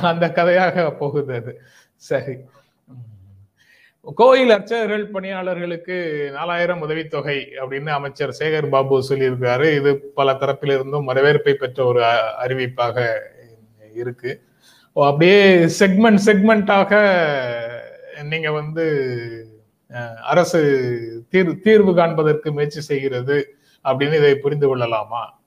[0.03, 1.61] அந்த கதையாக போகுது அது.
[1.97, 2.37] சரி.
[4.15, 9.77] கோயில் அர்ச்சகர்கள் பணியாளர்களுக்கு நாலாயிரம் உதவித்தொகை அப்படின்னு அமைச்சர் சேகர் பாபு சொல்லியிருக்காரு.
[9.77, 13.19] இது பல தரப்பிலிருந்தும் வரவேற்பை பெற்ற ஒரு அ- அறிவிப்பாக
[13.95, 14.43] இருக்கு.
[14.93, 17.19] ஓ, அப்படியே செக்மெண்ட் செக்மெண்டாக
[18.23, 19.45] நீங்க வந்து
[20.23, 25.40] அரசு தீர் தீர்வு காண்பதற்கு முயற்சி செய்கிறது அப்படின்னு இதை புரிந்து கொள்ளலாமா?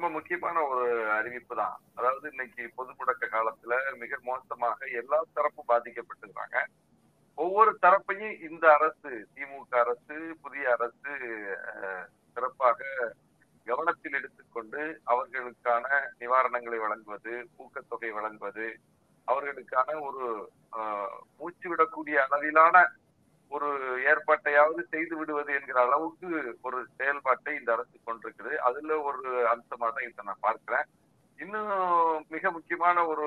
[0.00, 0.84] ரொம்ப முக்கியமான ஒரு
[1.14, 6.58] அறிவிப்பு தான் அதாவது இன்னைக்கு பொது முடக்க காலத்துல மிக மோசமாக எல்லா தரப்பும் பாதிக்கப்பட்டிருக்காங்க
[7.38, 11.12] ஒவ்வொரு தரப்பையும் இந்த அரசு திமுக அரசு புதிய அரசு
[12.36, 12.80] சிறப்பாக
[13.66, 15.84] கவனத்தில் எடுத்துக்கொண்டு அவர்களுக்கான
[16.18, 18.68] நிவாரணங்களை வழங்குவது ஊக்கத்தொகை வழங்குவது
[19.28, 20.24] அவர்களுக்கான ஒரு
[21.38, 22.76] மூச்சு விடக்கூடிய அளவிலான
[23.50, 23.68] ஒரு
[24.10, 26.28] ஏற்பாட்டையாவது செய்து விடுவது என்கிற அளவுக்கு
[26.66, 28.52] ஒரு செயல்பாட்டை இந்த அரசு கொண்டிருக்குது.
[28.68, 30.86] அதுல ஒரு அம்சமாக தான் இதை நான் பார்க்கிறேன்.
[31.38, 31.72] இன்னும்
[32.34, 33.26] மிக முக்கியமான ஒரு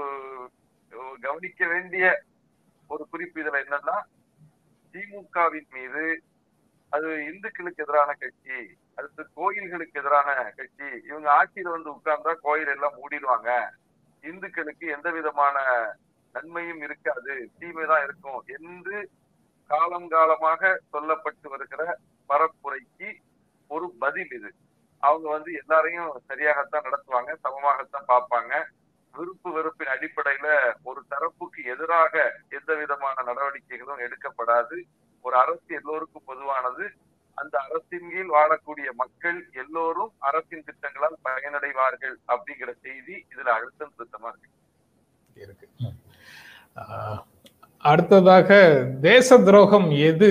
[1.26, 2.06] கவனிக்க வேண்டிய
[2.90, 3.98] ஒரு குறிப்பு இதுல என்னன்னா
[4.94, 6.04] திமுகவின் மீது
[6.92, 8.58] அது இந்துக்களுக்கு எதிரான கட்சி
[8.98, 13.50] அடுத்து கோயில்களுக்கு எதிரான கட்சி இவங்க ஆட்சியில வந்து உட்கார்ந்தா கோயில் எல்லாம் மூடிடுவாங்க.
[14.24, 15.58] இந்துக்களுக்கு எந்த விதமான
[16.36, 18.98] நன்மையும் இருக்காது தீமை தான் இருக்கும் என்று
[19.68, 21.98] காலம் காலமாக சொல்லப்பட்டு வருகிற
[22.30, 23.16] பரப்புரைக்கு
[23.68, 24.54] ஒரு பதில் இது.
[25.00, 28.64] அவங்க வந்து எல்லாரையும் சரியாகத்தான் நடத்துவாங்க சமமாகத்தான் பார்ப்பாங்க.
[29.14, 34.82] விருப்பு வெறுப்பின் அடிப்படையில ஒரு தரப்புக்கு எதிராக எந்த விதமான நடவடிக்கைகளும் எடுக்கப்படாது.
[35.22, 36.92] ஒரு அரசு எல்லோருக்கும் பொதுவானது.
[37.36, 44.50] அந்த அரசின் கீழ் வாழக்கூடிய மக்கள் எல்லோரும் அரசின் திட்டங்களால் பயனடைவார்கள் அப்படிங்கிற செய்தி இதுல அழுத்தம் திருத்தமா இருக்கு.
[45.36, 45.70] இருக்கு.
[46.76, 47.24] ஆஹ்,
[47.92, 48.50] அடுத்ததாக
[49.02, 50.30] தேச துரோகம் எது?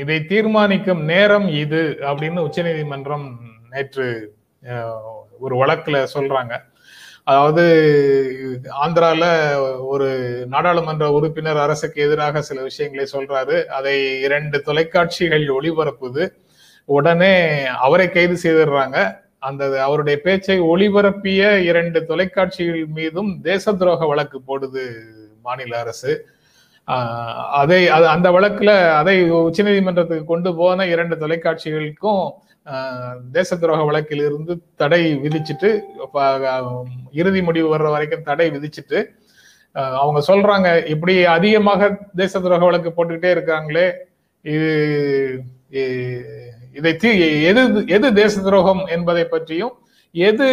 [0.00, 3.26] இதை தீர்மானிக்கும் நேரம் இது அப்படின்னு உச்சநீதிமன்றம்
[3.70, 4.06] நேற்று
[5.44, 6.54] ஒரு வழக்குல சொல்றாங்க.
[7.24, 7.64] அதாவது
[8.84, 9.24] ஆந்திரால
[9.92, 10.08] ஒரு
[10.46, 13.56] நாடாளுமன்ற உறுப்பினர் அரசுக்கு எதிராக சில விஷயங்களை சொல்றாரு.
[13.78, 16.24] அதை இரண்டு தொலைக்காட்சிகள் ஒளிபரப்புது.
[16.84, 17.34] உடனே
[17.86, 18.98] அவரை கைது செய்திடுறாங்க.
[19.38, 24.84] அந்த அவருடைய பேச்சை ஒளிபரப்பிய இரண்டு தொலைக்காட்சிகள் மீதும் தேச துரோக வழக்கு போடுது
[25.42, 26.12] மாநில அரசு.
[27.54, 32.22] அதை அது- அந்த வழக்குல அதை உச்சநீதிமன்றத்துக்கு கொண்டு போன இரண்டு தொலைக்காட்சிகளுக்கும்
[33.32, 35.70] தேச துரோக வழக்கில் இருந்து தடை விதிச்சிட்டு
[37.14, 38.98] இறுதி முடிவு வர்ற வரைக்கும் தடை விதிச்சிட்டு
[39.96, 43.86] அவங்க சொல்றாங்க இப்படி அதிகமாக தேச துரோக வழக்கு போட்டுக்கிட்டே இருக்காங்களே
[44.44, 44.70] இது
[46.76, 47.10] இதை தீ
[47.44, 49.74] எது எது தேச துரோகம் என்பதை பற்றியும்
[50.14, 50.46] எது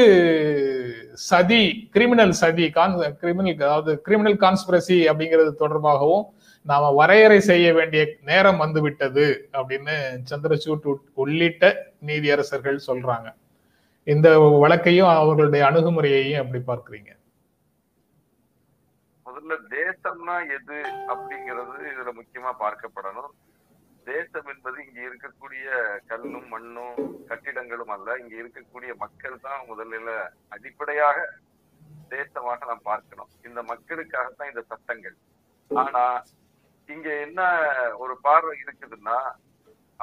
[1.30, 1.62] சதி
[1.94, 2.66] கிரிமினல் சதி
[3.22, 6.26] கிரிமினல் அதாவது கிரிமினல் கான்ஸ்பிரசி அப்படிங்கிறது தொடர்பாகவும்
[6.70, 9.26] நாம வரையறை செய்ய வேண்டிய நேரம் வந்துவிட்டது
[9.58, 9.96] அப்படின்னு
[10.32, 10.88] சந்திரசூட்
[11.24, 11.74] உள்ளிட்ட
[12.08, 13.28] நீதியரசர்கள் சொல்றாங்க.
[14.14, 14.28] இந்த
[14.64, 17.12] வழக்கையும் அவர்களுடைய அணுகுமுறையையும் எப்படி பார்க்கறீங்க?
[19.26, 20.78] முதல்ல தேசம்னா எது
[21.14, 23.32] அப்படிங்கிறது இதுல முக்கியமா பார்க்கப்படணும்.
[24.10, 25.68] தேசம் என்பது இங்க இருக்கக்கூடிய
[26.10, 28.18] கல்லும் மண்ணும் கட்டிடங்களும் அல்ல.
[28.22, 30.14] இங்க இருக்கக்கூடிய மக்கள் தான் முதலில்
[30.56, 31.18] அடிப்படையாக
[32.16, 33.32] தேசமாக நாம் பார்க்கணும்.
[33.48, 35.18] இந்த மக்களுக்காகத்தான் இந்த சட்டங்கள்.
[35.72, 36.04] ஆனா
[36.90, 37.42] இங்க என்ன
[38.04, 39.18] ஒரு பார்வை இருக்குதுன்னா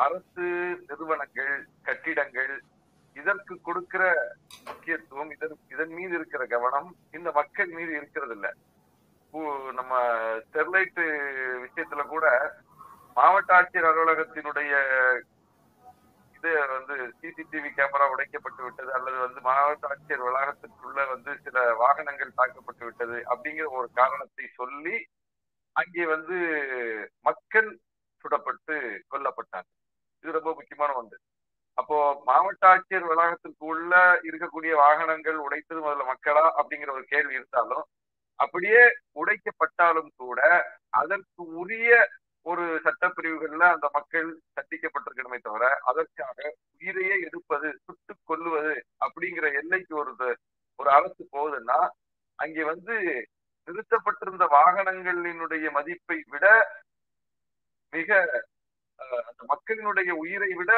[0.04, 0.46] அரசு
[0.88, 1.52] நிறுவனங்கள்
[1.88, 2.54] கட்டிடங்கள்
[3.16, 4.04] இதற்கு கொடுக்கிற
[4.68, 8.48] முக்கியத்துவம் இதன் இதன் மீது இருக்கிற கவனம் இந்த மக்கள் மீது இருக்கிறது இல்ல
[9.78, 9.92] நம்ம
[10.46, 11.00] ஸ்டெர்லைட்
[11.64, 12.26] விஷயத்துல கூட
[13.16, 14.72] மாவட்ட ஆட்சியர் அலுவலகத்தினுடைய
[16.36, 22.84] இது வந்து சிசிடிவி கேமரா உடைக்கப்பட்டு விட்டது அல்லது வந்து மாவட்ட ஆட்சியர் வளாகத்திற்குள்ள வந்து சில வாகனங்கள் தாக்கப்பட்டு
[22.84, 24.96] விட்டது அப்படிங்கிற ஒரு காரணத்தை சொல்லி
[25.76, 26.36] அங்கே வந்து
[27.22, 27.70] மக்கள்
[28.24, 28.74] சுடப்பட்டு
[29.12, 29.68] கொல்லப்பட்டாங்க.
[30.24, 31.16] இது ரொம்ப முக்கியமான ஒன்று.
[31.78, 31.96] அப்போ
[32.26, 33.94] மாவட்ட ஆட்சியர் வளாகத்திற்குள்ள
[34.28, 37.84] இருக்கக்கூடிய வாகனங்கள் உடைத்தது முதல்ல மக்களா அப்படிங்கிற ஒரு கேள்வி இருந்தாலும்
[38.40, 38.82] அப்படியே
[39.22, 40.40] உடைக்கப்பட்டாலும் கூட
[41.00, 41.90] அதற்கு உரிய
[42.46, 44.26] ஒரு சட்டப்பிரிவுகள்ல அந்த மக்கள்
[44.56, 46.38] சந்திக்கப்பட்டிருக்கணுமே தவிர அதற்காக
[46.74, 50.12] உயிரையே எடுப்பது சுட்டு கொல்லுவது அப்படிங்கிற எல்லைக்கு ஒரு
[50.78, 51.78] ஒரு அரசு போகுதுன்னா
[52.38, 52.94] அங்கே வந்து
[53.68, 56.46] நிறுத்தப்பட்டிருந்த வாகனங்களினுடைய மதிப்பை விட
[57.92, 58.10] மிக
[58.98, 60.72] அந்த மக்களினுடைய உயிரை விட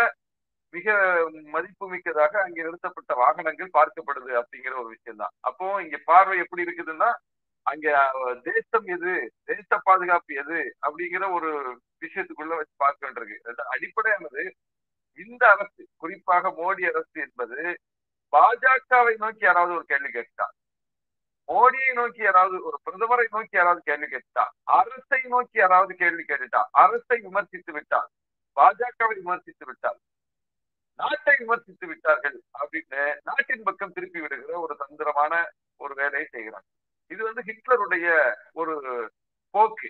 [0.74, 0.94] மிக
[1.54, 7.10] மதிப்பு மிக்கதாக அங்கே நிறுத்தப்பட்ட வாகனங்கள் பார்க்கப்படுது அப்படிங்கிற ஒரு விஷயம் தான் அப்போ இங்க பார்வை எப்படி இருக்குதுன்னா
[7.66, 7.86] அங்க
[8.46, 9.12] தேசம் எது?
[9.48, 10.58] தேச பாதுகாப்பு எது?
[10.84, 11.50] அப்படிங்கிற ஒரு
[12.02, 13.38] விஷயத்துக்குள்ள வச்சு பார்க்க வேண்டியிருக்கு
[13.74, 14.42] அடிப்படையானது
[15.18, 17.58] இந்த அரசு குறிப்பாக மோடி அரசு என்பது
[18.32, 20.46] பாஜகவை நோக்கி யாராவது ஒரு கேள்வி கேட்டா
[21.48, 24.44] மோடியை நோக்கி யாராவது ஒரு பிரதமரை நோக்கி யாராவது கேள்வி கேட்டா
[24.78, 28.08] அரசை நோக்கி யாராவது கேள்வி கேட்டுட்டா அரசை விமர்சித்து விட்டால்
[28.56, 29.98] பாஜகவை விமர்சித்து விட்டால்
[30.98, 35.32] நாட்டை விமர்சித்து விட்டார்கள் அப்படின்னு நாட்டின் பக்கம் திருப்பி விடுகிற ஒரு தந்திரமான
[35.80, 36.68] ஒரு வேலையை செய்கிறாங்க
[37.46, 38.08] ஹிட்லருடைய
[38.60, 38.74] ஒரு
[39.54, 39.88] போக்கு.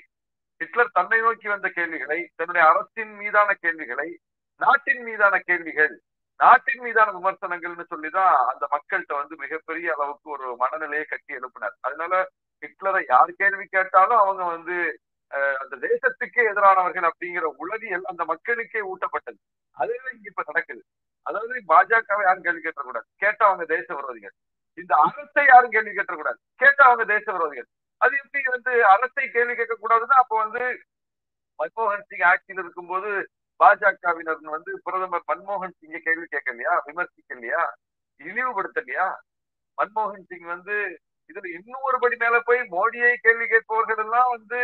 [0.61, 4.09] ஹிட்லர் தன்னை நோக்கி வந்த கேள்விகளை தன்னுடைய அரசின் மீதான கேள்விகளை
[4.61, 5.95] நாட்டின் மீதான கேள்விகள்
[6.40, 11.77] நாட்டின் மீதான விமர்சனங்கள்னு சொல்லிதான் அந்த மக்கள்கிட்ட வந்து மிகப்பெரிய அளவுக்கு ஒரு மனநிலையை கட்டி எழுப்பினார்.
[11.87, 12.14] அதனால
[12.62, 14.77] ஹிட்லரை யார் கேள்வி கேட்டாலும் அவங்க வந்து
[15.62, 19.38] அந்த தேசத்துக்கே எதிரானவர்கள் அப்படிங்கிற உளவியல் அந்த மக்களுக்கே ஊட்டப்பட்டது.
[19.77, 20.83] அதுவே இங்க இப்ப நடக்குது.
[21.27, 23.09] அதாவது பாஜகவை யாரும் கேள்வி கேட்டக்கூடாது.
[23.16, 24.37] கேட்டா அவங்க தேச விரோதிகள்
[24.79, 27.69] இந்த அரசை யாரும் கேள்வி கேட்டக்கூடாது கேட்டா அவங்க தேச விரோதிகள்
[28.01, 30.62] அது எப்படி வந்து அரசை கேள்வி கேட்க கூடாதுன்னா அப்போ வந்து
[31.59, 32.25] மன்மோகன் சிங்
[32.96, 33.12] போது
[33.61, 36.74] பாஜகவினர் வந்து பிரதமர் மன்மோகன் சிங்கை கேள்வி கேட்கலையா?
[36.88, 37.62] விமர்சிக்கலையா?
[38.20, 39.06] இழிவுபடுத்தலையா?
[39.78, 40.76] மன்மோகன் சிங் வந்து
[41.30, 44.61] இதுல இன்னும் ஒரு படி மேல போய் மோடியை கேள்வி கேட்பவர்கள் எல்லாம் வந்து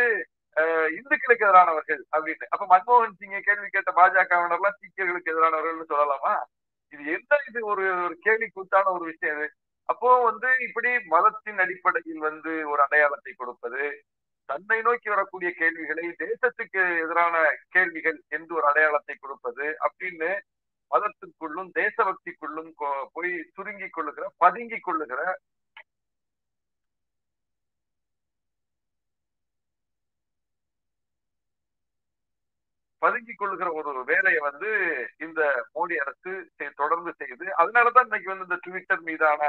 [0.97, 2.45] இந்துக்களுக்கு எதிரானவர்கள் அப்படின்னு.
[2.53, 6.33] அப்ப மன்மோகன் சிங்கை கேள்வி கேட்ட பாஜகவினர்லாம் சீக்கியர்களுக்கு எதிரானவர்கள் சொல்லலாமா?
[6.93, 9.47] இது எந்த இது ஒரு ஒரு கேள்வி கூத்தான ஒரு விஷயம் இது?
[9.89, 13.83] அப்போ வந்து இப்படி மதத்தின் அடிப்படையில் வந்து ஒரு அடையாளத்தை கொடுப்பது
[14.49, 17.35] தன்னை நோக்கி வரக்கூடிய கேள்விகளை தேசத்துக்கு எதிரான
[17.69, 20.31] கேள்விகள் என்று ஒரு அடையாளத்தை கொடுப்பது அப்படின்னு
[20.91, 22.71] மதத்திற்குள்ளும் தேசபக்திக்குள்ளும்
[23.13, 25.21] போய் சுருங்கி கொள்ளுகிற பதுங்கி கொள்ளுகிற
[33.01, 34.69] பதுங்கிக் கொள்ளுகிற ஒரு வேலையை வந்து
[35.17, 35.41] இந்த
[35.75, 36.33] மோடி அரசு
[36.75, 37.45] தொடர்ந்து செய்யுது.
[37.61, 39.41] அதனாலதான் இன்னைக்கு வந்து இந்த ட்விட்டர் மீதான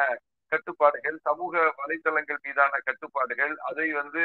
[0.52, 4.22] கட்டுப்பாடுகள் சமூக வலைதளங்கள் மீதான கட்டுப்பாடுகள் அதை வந்து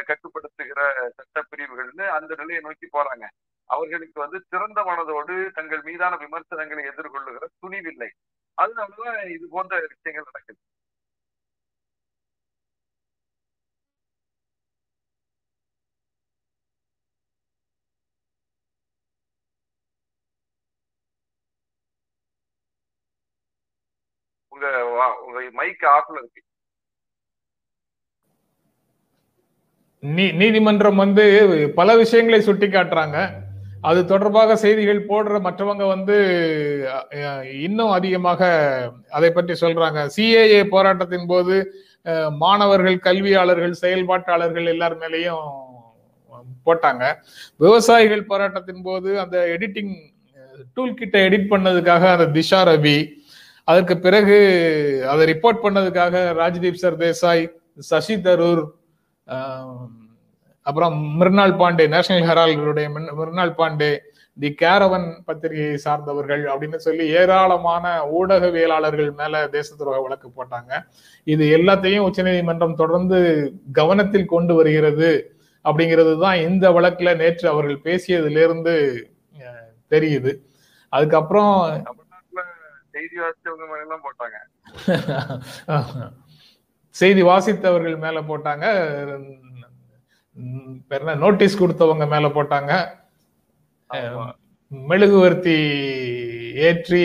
[0.00, 0.80] கட்டுப்படுத்துகிற
[1.16, 3.24] சட்ட பிரிவுகள்னு அந்த நிலையை நோக்கி போறாங்க.
[3.70, 8.10] அவர்களுக்கு வந்து திறந்த மனதோடு தங்கள் மீதான விமர்சனங்களை எதிர்கொள்ளுகிற துணிவில்லை.
[8.58, 10.60] அதனாலதான் இது போன்ற விஷயங்கள் நடக்குது.
[24.52, 24.66] உங்க
[25.26, 26.42] உங்க மைக் ஆஃப்ல இருக்கு.
[30.02, 31.24] நீ நீதிமன்றம் வந்து
[31.78, 33.18] பல விஷயங்களை சுட்டி காட்டுறாங்க
[33.88, 36.16] அது தொடர்பாக செய்திகள் போடுற மற்றவங்க வந்து
[37.66, 38.40] இன்னும் அதிகமாக
[39.16, 40.00] அதை பற்றி சொல்றாங்க.
[40.14, 41.54] சிஏஏ போராட்டத்தின் போது
[42.42, 45.46] மாணவர்கள் கல்வியாளர்கள் செயல்பாட்டாளர்கள் எல்லார் மேலேயும்
[46.66, 47.04] போட்டாங்க.
[47.64, 49.94] விவசாயிகள் போராட்டத்தின் போது அந்த எடிட்டிங்
[50.76, 52.98] டூல் கிட்ட எடிட் பண்ணதுக்காக அந்த திஷா ரவி
[53.68, 54.38] அதற்கு பிறகு
[55.12, 57.44] அதை ரிப்போர்ட் பண்ணதுக்காக ராஜ்தீப் சர்தேசாய்
[57.90, 58.62] சசி தரூர்
[60.66, 62.88] அப்புறம் மிர்னால் பாண்டே நேஷனல் ஹெரால்டுடைய
[63.20, 63.92] மிர்னால் பாண்டே
[64.38, 67.84] தி கேரவன் பத்திரிகையை சார்ந்தவர்கள் அப்படின்னு சொல்லி ஏராளமான
[68.18, 70.72] ஊடகவியலாளர்கள் மேல தேச துரோக வழக்கு போட்டாங்க.
[71.26, 73.18] இது எல்லாத்தையும் உச்சநீதிமன்றம் தொடர்ந்து
[73.72, 75.10] கவனத்தில் கொண்டு வருகிறது
[75.64, 78.74] அப்படிங்கிறது தான் இந்த வழக்குல நேற்று அவர்கள் பேசியதிலிருந்து
[79.90, 80.32] தெரியுது.
[80.92, 81.54] அதுக்கப்புறம்
[82.92, 84.38] செய்தி வாசிச்சவங்க போட்டாங்க.
[87.00, 88.66] செய்தி வாசித்தவர்கள் மேல போட்டாங்க.
[91.24, 92.72] நோட்டீஸ் கொடுத்தவங்க மேல போட்டாங்க.
[94.70, 95.56] மெழுகுவர்த்தி
[96.66, 97.02] ஏற்றி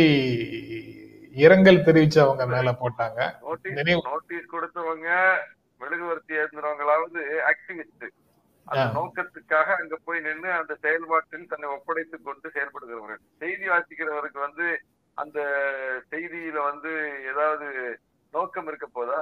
[1.43, 3.19] இரங்கல் தெரிவிச்சவங்க மேல போட்டாங்க.
[4.09, 5.09] நோட்டீஸ் கொடுத்தவங்க
[5.81, 7.21] மெழுகுவர்த்தி ஏந்திரவங்களாவது
[7.51, 8.05] ஆக்டிவிஸ்ட்
[8.67, 8.85] அந்த.
[8.97, 13.21] நோக்கத்துக்காக அங்க போய் நின்று அந்த செயல்பாட்டில் தன்னை ஒப்படைத்துக் கொண்டு செயல்படுகிறவர்கள்.
[13.41, 14.67] செய்தி வாசிக்கிறவருக்கு வந்து
[15.17, 15.39] அந்த
[16.11, 16.91] செய்தியில வந்து
[17.31, 17.67] ஏதாவது
[18.33, 19.19] நோக்கம் இருக்க போதா?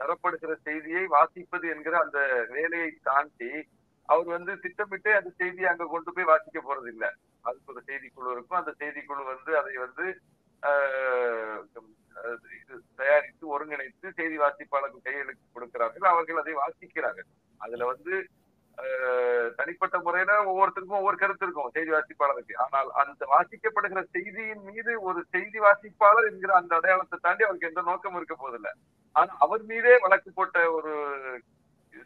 [0.00, 2.18] தரப்படுகிற செய்தியை வாசிப்பது என்கிற அந்த
[2.52, 3.50] வேலையை தாண்டி
[4.08, 7.04] அவர் வந்து திட்டமிட்டே அந்த செய்தியை அங்க கொண்டு போய் வாசிக்க போறது இல்ல.
[7.44, 8.60] அதுக்கு ஒரு செய்திக்குழு இருக்கும்.
[8.60, 10.06] அந்த செய்திக்குழு வந்து அதை வந்து
[12.56, 16.06] இது தயாரித்து ஒருங்கிணைத்து செய்தி வாசிப்பாளருக்கு கையெழுத்து கொடுக்கிறார்கள்.
[16.12, 17.28] அவர்கள் அதை வாசிக்கிறார்கள்.
[17.60, 18.14] அதுல வந்து
[18.78, 22.54] ஆஹ், தனிப்பட்ட முறையில ஒவ்வொருத்தருக்கும் ஒவ்வொரு கருத்து இருக்கும் செய்தி வாசிப்பாளருக்கு.
[22.64, 28.16] ஆனால் அந்த வாசிக்கப்படுகிற செய்தியின் மீது ஒரு செய்தி வாசிப்பாளர் என்கிற அந்த அடையாளத்தை தாண்டி அவருக்கு எந்த நோக்கம்
[28.16, 28.72] இருக்க போதில்லை
[29.16, 30.92] ஆனா அவர் மீதே வழக்கு போட்ட ஒரு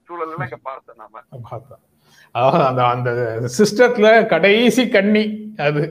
[0.07, 1.23] சூழல் எல்லாம் இங்க பார்த்தோம் நாம.
[1.51, 1.83] பார்த்தோம்.
[2.35, 3.11] அதாவது அந்த அந்த
[3.59, 5.25] சிஸ்டத்துல கடைசி கண்ணி
[5.67, 5.83] அது.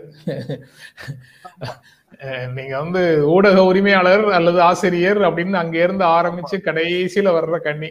[2.53, 7.89] நீங்க வந்து ஊடக உரிமையாளர் அல்லது ஆசிரியர் அப்படின்னு அங்க இருந்து ஆரம்பிச்சு கடைசியில வர்ற கண்ணி.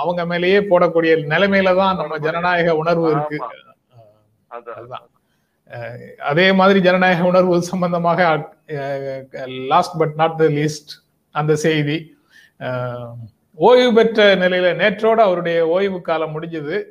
[0.00, 3.38] அவங்க மேலேயே போடக்கூடிய நிலைமையில தான் நம்ம ஜனநாயக உணர்வு இருக்கு.
[4.50, 5.06] அதுதான்.
[6.30, 8.20] அதே மாதிரி ஜனநாயக உணர்வு சம்பந்தமாக
[9.72, 10.92] last but not the least
[11.34, 11.98] அந்த செய்தி.
[13.54, 16.82] ஓய்வு பெற்ற நிலையில நேற்றோட அவருடைய ஓய்வு காலம் முடிஞ்சது.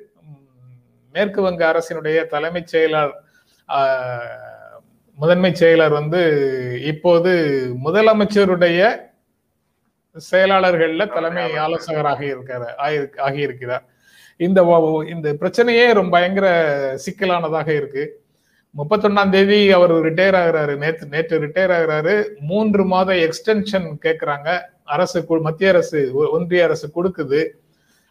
[1.14, 3.12] மேற்கு வங்க அரசினுடைய தலைமைச் செயலர்
[3.70, 4.78] அஹ்,
[5.18, 6.22] முதன்மை செயலர் வந்து
[6.84, 7.32] இப்போது
[7.86, 8.82] முதலமைச்சருடைய
[10.32, 13.86] செயலாளர்கள்ல தலைமை ஆலோசகராக இருக்கிற ஆயிருக்கு- ஆகியிருக்கிறார்.
[14.38, 14.62] இந்த
[15.10, 16.48] இந்த பிரச்சனையே ரொம்ப பயங்கர
[16.96, 18.24] சிக்கலானதாக இருக்கு.
[18.78, 20.78] முப்பத்தொன்னாம் தேதி அவர் ரிட்டையர் ஆகிறாரு.
[20.78, 22.40] நேற்று நேற்று ரிட்டையர் ஆகிறாரு.
[22.40, 27.48] மூன்று மாத எக்ஸ்டென்ஷன் கேட்குறாங்க அரசு கு- மத்திய அரசு ஒன்றிய அரசு கொடுக்குது.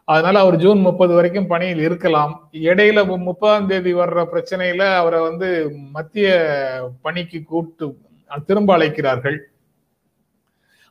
[0.04, 2.48] அதனால அவர் ஜூன் முப்பது வரைக்கும் பணியில் இருக்கலாம்.
[2.52, 7.96] இடையில முப்பதாம் தேதி வர்ற பிரச்சனையில அவரை வந்து மத்திய பணிக்கு கூட்டு
[8.46, 9.50] திரும்ப அழைக்கிறார்கள்.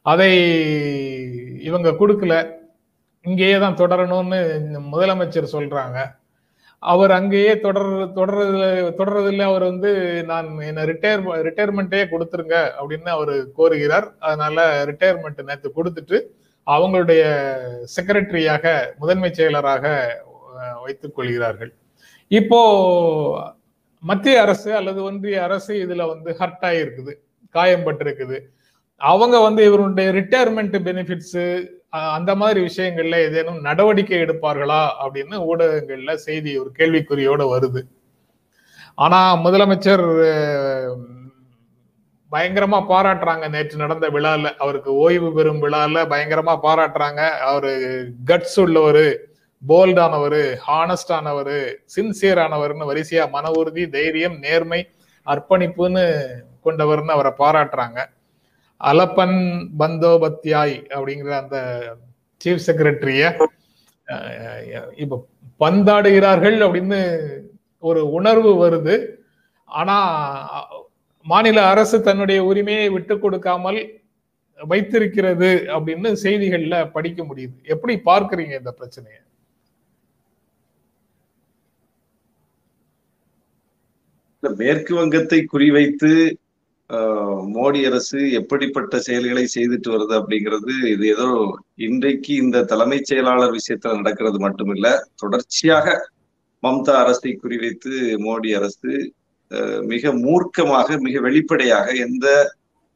[0.01, 0.31] அதை
[1.61, 2.51] இவங்க கொடுக்கல.
[3.21, 6.16] இங்கேயே தான் தொடரணும்னு முதலமைச்சர் சொல்றாங்க.
[6.79, 7.87] அவர் அங்கேயே தொடர்
[8.17, 8.65] தொடர்றதுல
[8.99, 9.91] தொடர்றதில்ல அவர் வந்து
[10.31, 14.07] நான் என்ன ரிட்டையர் ரிட்டையர்மெண்ட்டே கொடுத்துருங்க அப்படின்னு அவர் கோருகிறார்.
[14.19, 16.19] அதனால ரிட்டையர்மெண்ட் நேற்று கொடுத்துட்டு
[16.67, 17.23] அவங்களுடைய
[17.95, 19.85] செக்ரட்டரியாக முதன்மை செயலராக
[20.83, 21.73] வைத்துக் கொள்கிறார்கள்.
[22.27, 22.59] இப்போ
[24.03, 27.13] மத்திய அரசு அல்லது ஒன்றிய அரசு இதுல வந்து ஹர்ட் ஆயிருக்குது
[27.53, 28.37] காயம்பட்டிருக்குது.
[29.01, 31.45] அவங்க வந்து இவருடைய ரிட்டையர்மெண்ட் பெனிஃபிட்ஸு
[31.89, 37.81] அந்த மாதிரி விஷயங்கள்ல ஏதேனும் நடவடிக்கை எடுப்பார்களா அப்படின்னு ஊடகங்கள்ல செய்தி ஒரு கேள்விக்குறியோட வருது.
[38.95, 40.05] ஆனா முதலமைச்சர்
[42.31, 43.49] பயங்கரமா பாராட்டுறாங்க.
[43.49, 47.29] நேற்று நடந்த விழால அவருக்கு ஓய்வு பெறும் விழால பயங்கரமா பாராட்டுறாங்க.
[47.29, 47.71] அவரு
[48.25, 49.15] கட்ஸ் உள்ளவரு
[49.67, 54.87] போல்டானவர் ஹானஸ்டானவர் சின்சியரானவர்னு வரிசையா மன உறுதி தைரியம் நேர்மை
[55.25, 56.05] அர்ப்பணிப்புன்னு
[56.65, 58.05] கொண்டவர்னு அவரை பாராட்டுறாங்க.
[58.81, 59.37] அலப்பன்
[59.79, 61.57] பந்தோபத்யாய் அப்படிங்கிற அந்த
[62.41, 63.23] சீஃப் செக்ரட்டரிய
[65.03, 65.21] இப்ப
[65.59, 66.99] பந்தாடுகிறார்கள் அப்படின்னு
[67.83, 68.95] ஒரு உணர்வு வருது.
[69.69, 69.97] ஆனா
[71.25, 73.79] மாநில அரசு தன்னுடைய உரிமையை விட்டு கொடுக்காமல்
[74.59, 77.55] வைத்திருக்கிறது அப்படின்னு செய்திகள்ல படிக்க முடியுது.
[77.73, 79.21] எப்படி பார்க்கறீங்க இந்த பிரச்சனையை?
[84.43, 86.11] மேற்கு வங்கத்தை குறிவைத்து
[87.53, 91.27] மோடி அரசு எப்படிப்பட்ட செயல்களை செய்துட்டு வருது அப்படிங்கிறது இது ஏதோ
[91.87, 94.89] இன்றைக்கு இந்த தலைமைச் செயலாளர் விஷயத்துல நடக்கிறது மட்டுமில்ல
[95.21, 95.95] தொடர்ச்சியாக
[96.63, 97.91] மம்தா அரசை குறிவைத்து
[98.23, 98.91] மோடி அரசு
[99.51, 102.25] ஆஹ், மிக மூர்க்கமாக மிக வெளிப்படையாக எந்த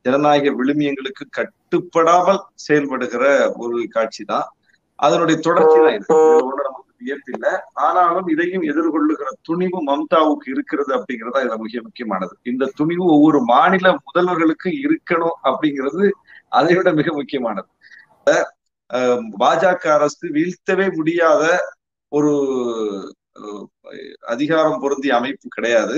[0.06, 3.24] ஜனநாயக விழுமியங்களுக்கு கட்டுப்படாமல் செயல்படுகிற
[3.62, 4.48] ஒரு காட்சி தான்
[5.00, 6.18] அதனுடைய தொடர்ச்சி தான் இது.
[6.62, 7.48] நமக்கு வியப்பில்ல.
[7.86, 12.34] ஆனாலும் இதையும் எதிர்கொள்ளுகிற துணிவு மம்தாவுக்கு இருக்கிறது அப்படிங்கிறது இதுல மிக முக்கியமானது.
[12.44, 16.08] இந்த துணிவு ஒவ்வொரு மாநில முதல்வர்களுக்கு இருக்கணும் அப்படிங்கிறது
[16.50, 17.70] அதை விட மிக முக்கியமானது.
[19.40, 21.44] பாஜக அரசு வீழ்த்தவே முடியாத
[22.12, 22.32] ஒரு
[24.28, 25.98] அதிகாரம் பொருந்திய அமைப்பு கிடையாது.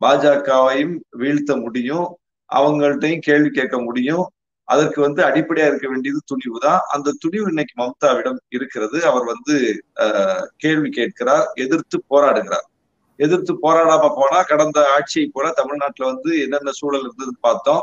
[0.00, 2.08] பாஜகவையும் வீழ்த்த முடியும்.
[2.50, 4.24] அவங்கள்ட்டையும் கேள்வி கேட்க முடியும்.
[4.68, 8.98] அதற்கு வந்து அடிப்படையா இருக்க வேண்டியது துணிவு தான் அந்த துணிவு இன்னைக்கு மம்தாவிடம் இருக்கிறது.
[9.04, 9.54] அவர் வந்து
[10.56, 12.66] கேள்வி கேட்கிறார் எதிர்த்து போராடுகிறார்.
[13.18, 17.82] எதிர்த்து போராடாம போனா கடந்த ஆட்சியை போல தமிழ்நாட்டுல வந்து என்னென்ன சூழல் இருந்ததுன்னு பார்த்தோம்.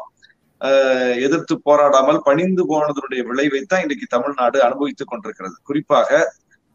[1.21, 5.55] எதிர்த்து போராடாமல் பணிந்து போனதனுடைய விளைவைத்தான் இன்னைக்கு தமிழ்நாடு அனுபவித்துக் கொண்டிருக்கிறது.
[5.63, 6.09] குறிப்பாக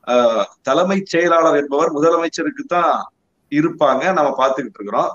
[0.07, 2.93] அஹ், தலைமைச் செயலாளர் என்பவர் முதலமைச்சருக்கு தான்
[3.53, 4.03] இருப்பாங்க.
[4.13, 5.11] நம்ம பார்த்துக்கிட்டு இருக்கிறோம்.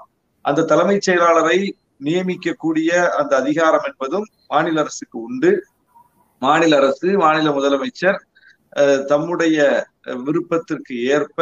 [0.46, 1.58] அந்த தலைமைச் செயலாளரை
[2.02, 5.52] நியமிக்கக்கூடிய அந்த அதிகாரம் என்பதும் மாநில அரசுக்கு உண்டு.
[6.42, 8.20] மாநில அரசு மாநில முதலமைச்சர்
[8.74, 9.58] அஹ், தம்முடைய
[10.26, 11.40] விருப்பத்திற்கு ஏற்ப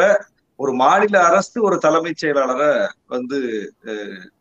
[0.60, 2.72] ஒரு மாநில அரசு ஒரு தலைமைச் செயலாளரை
[3.08, 3.38] வந்து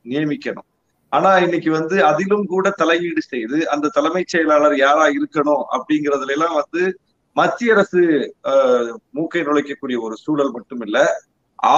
[0.08, 0.66] நியமிக்கணும்.
[1.12, 6.82] ஆனா இன்னைக்கு வந்து அதிலும் கூட தலையீடு செய்து அந்த தலைமைச் செயலாளர் யாரா இருக்கணும் அப்படிங்கறதுல எல்லாம் வந்து
[7.36, 8.00] மத்திய அரசு
[8.50, 10.98] ஆஹ், மூக்கை நுழைக்கக்கூடிய ஒரு சூழல் மட்டும் இல்ல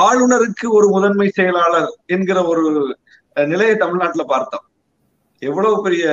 [0.01, 2.65] ஆளுநருக்கு ஒரு முதன்மை செயலாளர் என்கிற ஒரு
[3.47, 4.65] நிலையை தமிழ்நாட்டுல பார்த்தோம்.
[5.43, 6.05] எவ்வளவு பெரிய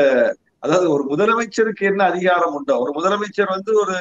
[0.60, 3.98] அதாவது ஒரு முதலமைச்சருக்கு என்ன அதிகாரம் உண்டோ ஒரு முதலமைச்சர் வந்து ஒரு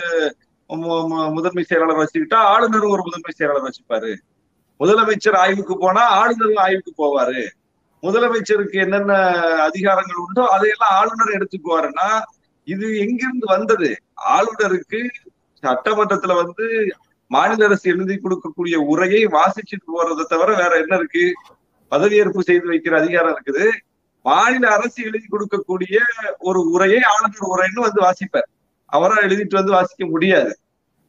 [1.36, 4.12] முதன்மை செயலாளர் வச்சுக்கிட்டா ஆளுநரும் ஒரு முதன்மை செயலாளர் வச்சுப்பாரு.
[4.80, 7.42] முதலமைச்சர் ஆய்வுக்கு போனா ஆளுநரும் ஆய்வுக்கு போவாரு.
[8.02, 9.12] முதலமைச்சருக்கு என்னென்ன
[9.68, 12.08] அதிகாரங்கள் உண்டோ அதையெல்லாம் ஆளுநர் எடுத்துக்குவாருன்னா
[12.68, 13.90] இது எங்கிருந்து வந்தது?
[14.36, 15.00] ஆளுநருக்கு
[15.62, 16.66] சட்டமன்றத்துல வந்து
[17.30, 21.24] மாநில அரசு எழுதி கொடுக்கக்கூடிய உரையை வாசிச்சுட்டு போறதை தவிர வேற என்ன இருக்கு?
[21.90, 23.70] பதவியேற்பு செய்து வைக்கிற அதிகாரம் இருக்குது.
[24.22, 25.96] மாநில அரசு எழுதி கொடுக்கக்கூடிய
[26.38, 28.50] ஒரு உரையை ஆளுநர் உரைன்னு வந்து வாசிப்பார்.
[28.84, 30.58] அவரா எழுதிட்டு வந்து வாசிக்க முடியாது.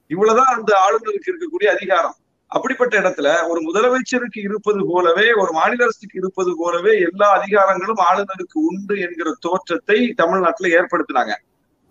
[0.08, 2.16] இவ்வளவுதான் அந்த ஆளுநருக்கு இருக்கக்கூடிய அதிகாரம்.
[2.48, 9.00] அப்படிப்பட்ட இடத்துல ஒரு முதலமைச்சருக்கு இருப்பது போலவே ஒரு மாநில அரசுக்கு இருப்பது போலவே எல்லா அதிகாரங்களும் ஆளுநருக்கு உண்டு
[9.00, 11.34] என்கிற தோற்றத்தை தமிழ்நாட்டுல ஏற்படுத்தினாங்க.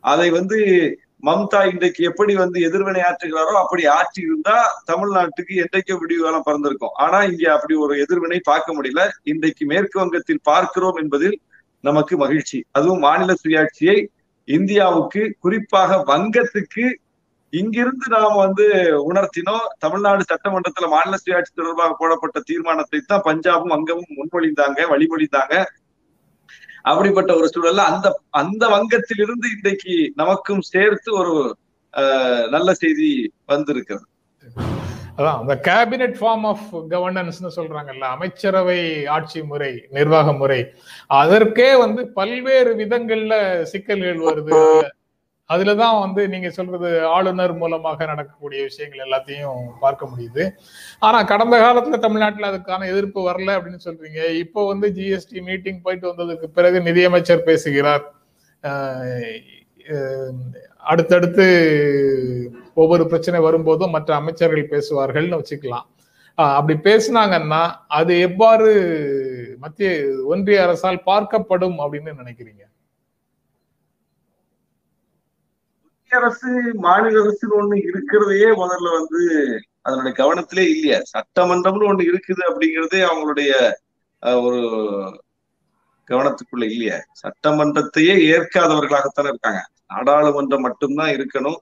[0.01, 0.59] அதை வந்து
[1.27, 4.57] மம்தா இன்றைக்கு எப்படி வந்து எதிர்வினை ஆற்றுகிறாரோ அப்படி ஆற்றி இருந்தா
[4.91, 6.95] தமிழ்நாட்டுக்கு என்றைக்கோ விடிவு பறந்திருக்கும் பிறந்திருக்கும்.
[7.05, 9.03] ஆனா இங்க அப்படி ஒரு எதிர்வினை பார்க்க முடியல.
[9.33, 11.37] இன்றைக்கு மேற்கு வங்கத்தில் பார்க்கிறோம் என்பதில்
[11.85, 12.59] நமக்கு மகிழ்ச்சி.
[12.79, 13.97] அதுவும் மாநில சுயாட்சியை
[14.49, 16.85] இந்தியாவுக்கு குறிப்பாக வங்கத்துக்கு
[17.53, 18.65] இங்கிருந்து நாம் வந்து
[19.11, 19.67] உணர்த்தினோம்.
[19.85, 25.55] தமிழ்நாடு சட்டமன்றத்துல மாநில சுயாட்சி தொடர்பாக போடப்பட்ட தீர்மானத்தை தான் பஞ்சாபும் அங்கமும் முன்மொழிந்தாங்க வழிமொழிந்தாங்க.
[26.87, 31.35] அப்படிப்பட்ட ஒரு சூழல்ல அந்த அந்த வங்கத்திலிருந்து இன்றைக்கு நமக்கும் சேர்த்து ஒரு
[31.95, 33.09] அஹ், நல்ல செய்தி
[33.47, 34.07] வந்திருக்கிறது.
[35.19, 40.59] அதான் அந்த கேபினெட் ஃபார்ம் ஆஃப் கவர்னன்ஸ்னு சொல்றாங்கல்ல அமைச்சரவை ஆட்சி முறை நிர்வாக முறை.
[41.15, 44.61] அதற்கே வந்து பல்வேறு விதங்கள்ல சிக்கல்கள் வருது.
[45.55, 50.45] அதுலதான் வந்து நீங்க சொல்றது ஆளுநர் மூலமாக நடக்கக்கூடிய விஷயங்கள் எல்லாத்தையும் பார்க்க முடியுது.
[51.07, 54.21] ஆனா கடந்த காலத்துல தமிழ்நாட்டில் அதுக்கான எதிர்ப்பு வரல அப்படின்னு சொல்றீங்க.
[54.45, 58.05] இப்போ வந்து ஜிஎஸ்டி மீட்டிங் போயிட்டு வந்ததுக்கு பிறகு நிதியமைச்சர் பேசுகிறார்.
[60.93, 61.47] அடுத்தடுத்து
[62.83, 65.87] ஒவ்வொரு பிரச்சனை வரும்போதும் மற்ற அமைச்சர்கள் பேசுவார்கள்னு வச்சுக்கலாம்.
[66.59, 67.61] அப்படி பேசினாங்கன்னா
[67.99, 68.71] அது எவ்வாறு
[69.63, 69.91] மத்திய
[70.33, 72.63] ஒன்றிய அரசால் பார்க்கப்படும் அப்படின்னு நினைக்கிறீங்க?
[76.09, 79.21] மத்திய அரசு மாநில அரசுன்னு ஒண்ணு இருக்கிறதையே முதல்ல வந்து
[79.83, 80.99] அதனுடைய கவனத்திலே இல்லையா?
[81.13, 83.51] சட்டமன்றம்னு ஒண்ணு இருக்குது அப்படிங்கிறதே அவங்களுடைய
[84.43, 84.61] ஒரு
[86.09, 86.99] கவனத்துக்குள்ள இல்லையா?
[87.23, 89.63] சட்டமன்றத்தையே ஏற்காதவர்களாகத்தானே இருக்காங்க.
[89.95, 91.59] நாடாளுமன்றம் மட்டும்தான் இருக்கணும்.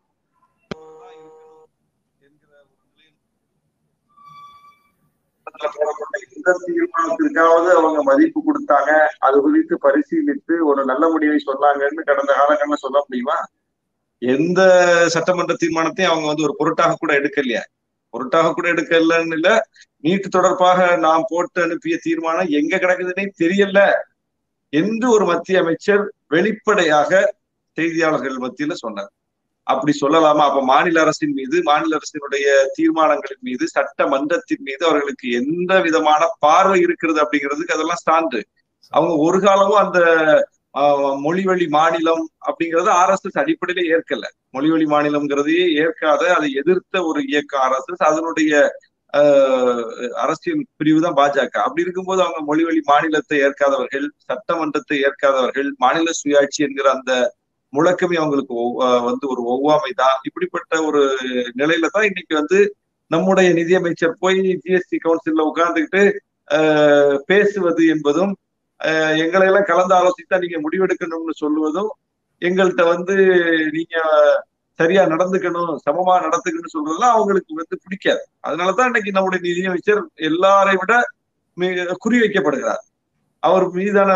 [6.37, 8.93] இந்த தீர்மானத்திற்காவது அவங்க மதிப்பு கொடுத்தாங்க.
[9.27, 13.39] அது குறித்து பரிசீலித்து ஒரு நல்ல முடிவை சொன்னாங்கன்னு கடந்த காலங்கள்ல சொல்ல முடியுமா?
[14.29, 14.61] எந்த
[15.09, 17.63] சட்டமன்ற தீர்மானத்தையும் அவங்க வந்து ஒரு பொருட்டாக கூட எடுக்கலையா?
[18.15, 19.49] பொருட்டாக கூட எடுக்கலன்னு இல்ல
[20.01, 23.81] நீட்டு தொடர்பாக நாம் போட்டு அனுப்பிய தீர்மானம் எங்க கிடக்குதுன்னே தெரியல
[24.73, 27.11] என்று ஒரு மத்திய அமைச்சர் வெளிப்படையாக
[27.77, 29.11] செய்தியாளர்கள் மத்தியில சொன்னார்.
[29.67, 30.45] அப்படி சொல்லலாமா?
[30.45, 37.23] அப்ப மாநில அரசின் மீது மாநில அரசினுடைய தீர்மானங்களின் மீது சட்டமன்றத்தின் மீது அவர்களுக்கு எந்த விதமான பார்வை இருக்கிறது
[37.23, 38.41] அப்படிங்கிறதுக்கு அதெல்லாம் ஸ்டாண்டு
[38.93, 39.99] அவங்க ஒரு காலமும் அந்த
[41.25, 44.25] மொழிவழி மாநிலம் அப்படிங்கறது ஆர்எஸ்எஸ் அடிப்படையில ஏற்கல.
[44.57, 48.03] மொழிவழி மாநிலம்ங்கிறதையே ஏற்காத அதை எதிர்த்த ஒரு இயக்கம் ஆர்எஸ்எஸ்.
[48.11, 48.53] அதனுடைய
[50.25, 51.55] அரசியல் பிரிவு தான் பாஜக.
[51.67, 57.13] அப்படி இருக்கும்போது அவங்க மொழிவழி மாநிலத்தை ஏற்காதவர்கள் சட்டமன்றத்தை ஏற்காதவர்கள் மாநில சுயாட்சி என்கிற அந்த
[57.73, 58.57] முழக்கமே அவங்களுக்கு
[59.09, 60.19] வந்து ஒரு ஒவ்வாமை தான்.
[60.29, 61.03] இப்படிப்பட்ட ஒரு
[61.61, 62.59] நிலையில தான் இன்னைக்கு வந்து
[63.11, 66.03] நம்முடைய நிதியமைச்சர் போய் ஜிஎஸ்டி கவுன்சில்ல உட்கார்ந்துக்கிட்டு
[67.31, 68.33] பேசுவது என்பதும்
[69.19, 71.91] எங்களை எல்லாம் கலந்து ஆலோசித்தா நீங்க முடிவெடுக்கணும்னு சொல்லுவதும்
[72.43, 73.15] எங்கள்கிட்ட வந்து
[73.73, 73.97] நீங்க
[74.79, 78.23] சரியா நடந்துக்கணும் சமமா நடத்துக்கணும்னு சொல்றதுலாம் அவங்களுக்கு வந்து பிடிக்காது.
[78.41, 80.95] அதனாலதான் இன்னைக்கு நம்முடைய நிதியமைச்சர் எல்லாரை விட
[81.57, 82.83] மிக குறி வைக்கப்படுகிறார்
[83.43, 84.11] அவர் மீதான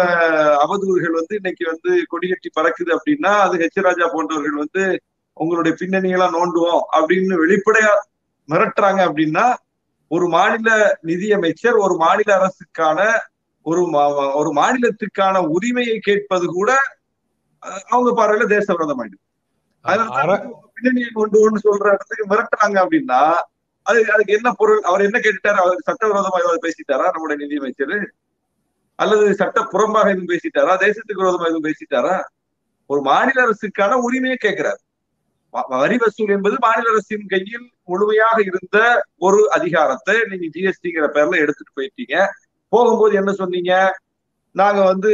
[0.64, 4.85] அவதூறுகள் வந்து இன்னைக்கு வந்து கொடிகட்டி பறக்குது அப்படின்னா அது ஹெச் ராஜா போன்றவர்கள் வந்து
[5.37, 7.92] உங்களுடைய பின்னணியெல்லாம் நோண்டுவோம் அப்படின்னு வெளிப்படையா
[8.48, 9.46] மிரட்டுறாங்க அப்படின்னா
[10.11, 10.70] ஒரு மாநில
[11.02, 13.00] நிதியமைச்சர் ஒரு மாநில அரசுக்கான
[13.68, 16.70] ஒரு மா- ஒரு மாநிலத்துக்கான உரிமையை கேட்பது கூட
[17.88, 18.66] அவங்க பார்வையில தேச
[19.84, 20.42] அதனால அர-
[20.76, 23.20] பின்னணியை கொண்டு ஒன்று சொல்ற இடத்துக்கு மிரட்டுறாங்க அப்படின்னா
[23.86, 27.97] அது அதுக்கு என்ன பொருள் அவர் என்ன கேட்டுட்டாரு அவர் சட்டவிரோதமா ஏதாவது பேசிட்டாரா நம்முடைய நிதியமைச்சர்
[28.99, 32.16] அல்லது சட்ட புறம்பாக எதுவும் பேசிட்டாரா தேசத்துக்கு விரோதமா எதுவும் பேசிட்டாரா?
[32.90, 34.80] ஒரு மாநில அரசுக்கான உரிமையை கேட்கிறார்.
[35.74, 38.78] வரி வசூல் என்பது மாநில அரசின் கையில் முழுமையாக இருந்த
[39.18, 42.16] ஒரு அதிகாரத்தை நீங்க ஜிஎஸ்டிங்கிற பேர்ல எடுத்துட்டு போயிட்டீங்க.
[42.72, 43.72] போகும்போது என்ன சொன்னீங்க?
[44.54, 45.10] நாங்க வந்து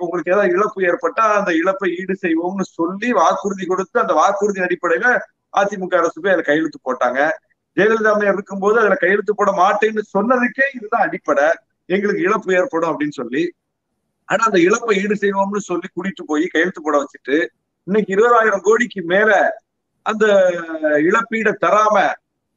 [0.00, 5.08] உங்களுக்கு ஏதாவது இழப்பு ஏற்பட்டா அந்த இழப்பை ஈடு செய்வோம்னு சொல்லி வாக்குறுதி கொடுத்து அந்த வாக்குறுதி அடிப்படையில
[5.54, 7.20] அதிமுக அரசு போய் அதுல கையெழுத்து போட்டாங்க.
[7.76, 11.46] ஜெயலலிதா அம்மையார் இருக்கும்போது அதுல கையெழுத்து போட மாட்டேன்னு சொன்னதுக்கே இதுதான் அடிப்படை.
[11.88, 13.42] எங்களுக்கு இழப்பு ஏற்படும் அப்படின்னு சொல்லி.
[14.28, 17.36] ஆனா அந்த இழப்பை ஈடு செய்வோம்னு சொல்லி கூட்டிட்டு போய் கையெழுத்து போட வச்சுட்டு
[17.86, 19.30] இன்னைக்கு இருபதாயிரம் கோடிக்கு மேல
[20.06, 20.24] அந்த
[21.08, 21.96] இழப்பீடை தராம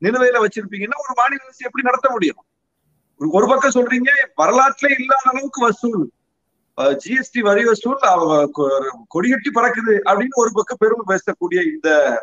[0.01, 2.41] நிலுவையில வச்சிருப்பீங்கன்னா ஒரு மாநில அரசு எப்படி நடத்த முடியும்?
[3.21, 6.09] ஒரு- பக்கம் சொல்றீங்க வரலாற்றுல இல்லாத அளவுக்கு வசூல்.
[6.77, 12.19] ஜிஎஸ்டி வரி வசூல் அவ- கொ- கொடிகட்டி பறக்குது அப்படின்னு ஒரு பக்கம் பெருமை பேசக்கூடிய இந்த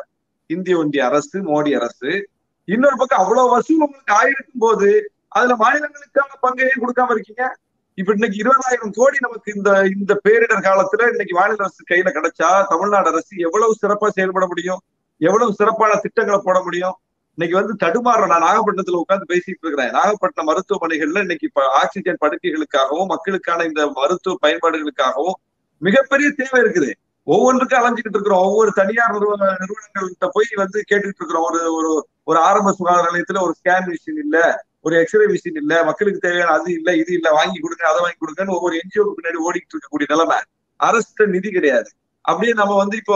[0.47, 2.29] இந்திய ஒன்றிய அரசு மோடி அரசு.
[2.65, 7.57] இன்னொரு பக்கம் அவ்வளவு வசூல் உங்களுக்கு ஆயிருக்கும் போது அதுல மாநிலங்களுக்கான பங்கையும் கொடுக்காம இருக்கீங்க?
[7.93, 13.07] இப்ப இன்னைக்கு இருபதாயிரம் கோடி நமக்கு இந்த இந்த பேரிடர் காலத்துல இன்னைக்கு மாநில அரசு கையில கிடைச்சா தமிழ்நாடு
[13.07, 14.79] அரசு எவ்வளவு சிறப்பா செயல்பட முடியும்?
[15.17, 16.97] எவ்வளவு சிறப்பான திட்டங்களை போட முடியும்?
[17.39, 19.91] இன்னைக்கு வந்து தடுமாறுற நான் நாகப்பட்டினத்துல உட்காந்து பேசிட்டு இருக்கிறேன்.
[19.97, 21.47] நாகப்பட்டினம் மருத்துவமனைகள்ல இன்னைக்கு
[21.81, 25.37] ஆக்சிஜன் படுக்கைகளுக்காகவும் மக்களுக்கான இந்த மருத்துவ பயன்பாடுகளுக்காகவும்
[25.81, 26.89] மிகப்பெரிய தேவை இருக்குது.
[27.27, 28.43] ஒவ்வொன்றுக்கும் அலைஞ்சிக்கிட்டு இருக்கிறோம்.
[28.47, 31.45] ஒவ்வொரு தனியார் நிறுவன நிறுவனங்கள்கிட்ட போய் வந்து கேட்டுட்டு இருக்கிறோம்.
[31.49, 31.91] ஒரு ஒரு
[32.23, 34.37] ஒரு ஆரம்ப சுகாதார நிலையத்துல ஒரு ஸ்கேன் மிஷின் இல்ல
[34.79, 38.55] ஒரு எக்ஸ்ரே மிஷின் இல்ல மக்களுக்கு தேவையான அது இல்ல இது இல்ல வாங்கி கொடுங்க அதை வாங்கி கொடுங்கன்னு
[38.57, 40.39] ஒவ்வொரு என்ஜிஓக்கு பின்னாடி ஓடிட்டு இருக்கக்கூடிய நிலைமை.
[40.79, 41.89] அரசு நிதி கிடையாது.
[42.25, 43.15] அப்படியே நம்ம வந்து இப்போ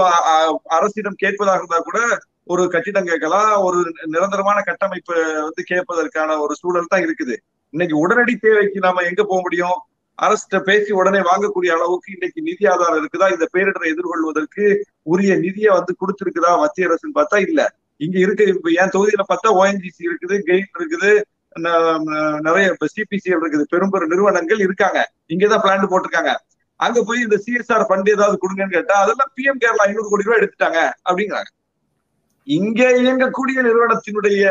[0.77, 1.99] அரசிடம் கேட்பதாக இருந்தா கூட
[2.47, 3.79] ஒரு கட்டிடம் கேட்கலாம் ஒரு
[4.13, 5.15] நிரந்தரமான கட்டமைப்பு
[5.47, 7.35] வந்து கேட்பதற்கான ஒரு சூழல் தான் இருக்குது.
[7.73, 9.77] இன்னைக்கு உடனடி தேவைக்கு நாம எங்க போக முடியும்?
[10.19, 13.27] அரசு பேசி உடனே வாங்கக்கூடிய அளவுக்கு இன்னைக்கு நிதி ஆதாரம் இருக்குதா?
[13.35, 14.65] இந்த பேரிடரை எதிர்கொள்வதற்கு
[15.13, 17.61] உரிய நிதியை வந்து கொடுத்திருக்குதா மத்திய அரசுன்னு பார்த்தா இல்ல.
[18.05, 21.11] இங்க இருக்கு இப்ப என் தொகுதியில பார்த்தா ஓஎன்ஜிசி இருக்குது கெயின் இருக்குது
[22.45, 24.99] நிறைய சிபிசிஎல் இருக்குது பெரும்பெரும் நிறுவனங்கள் இருக்காங்க.
[25.33, 26.31] இங்கதான் பிளான் போட்டிருக்காங்க.
[26.79, 30.79] அங்க போய் இந்த சிஎஸ்ஆர் ஃபண்ட் ஏதாவது கொடுங்கன்னு கேட்டா அதெல்லாம் பிஎம் கேரளா ஐநூறு கோடி ரூபாய் எடுத்துட்டாங்க
[31.07, 31.49] அப்படிங்கிறாங்க.
[32.47, 34.43] இங்கே இயங்கக்கூடிய நிறுவனத்தினுடைய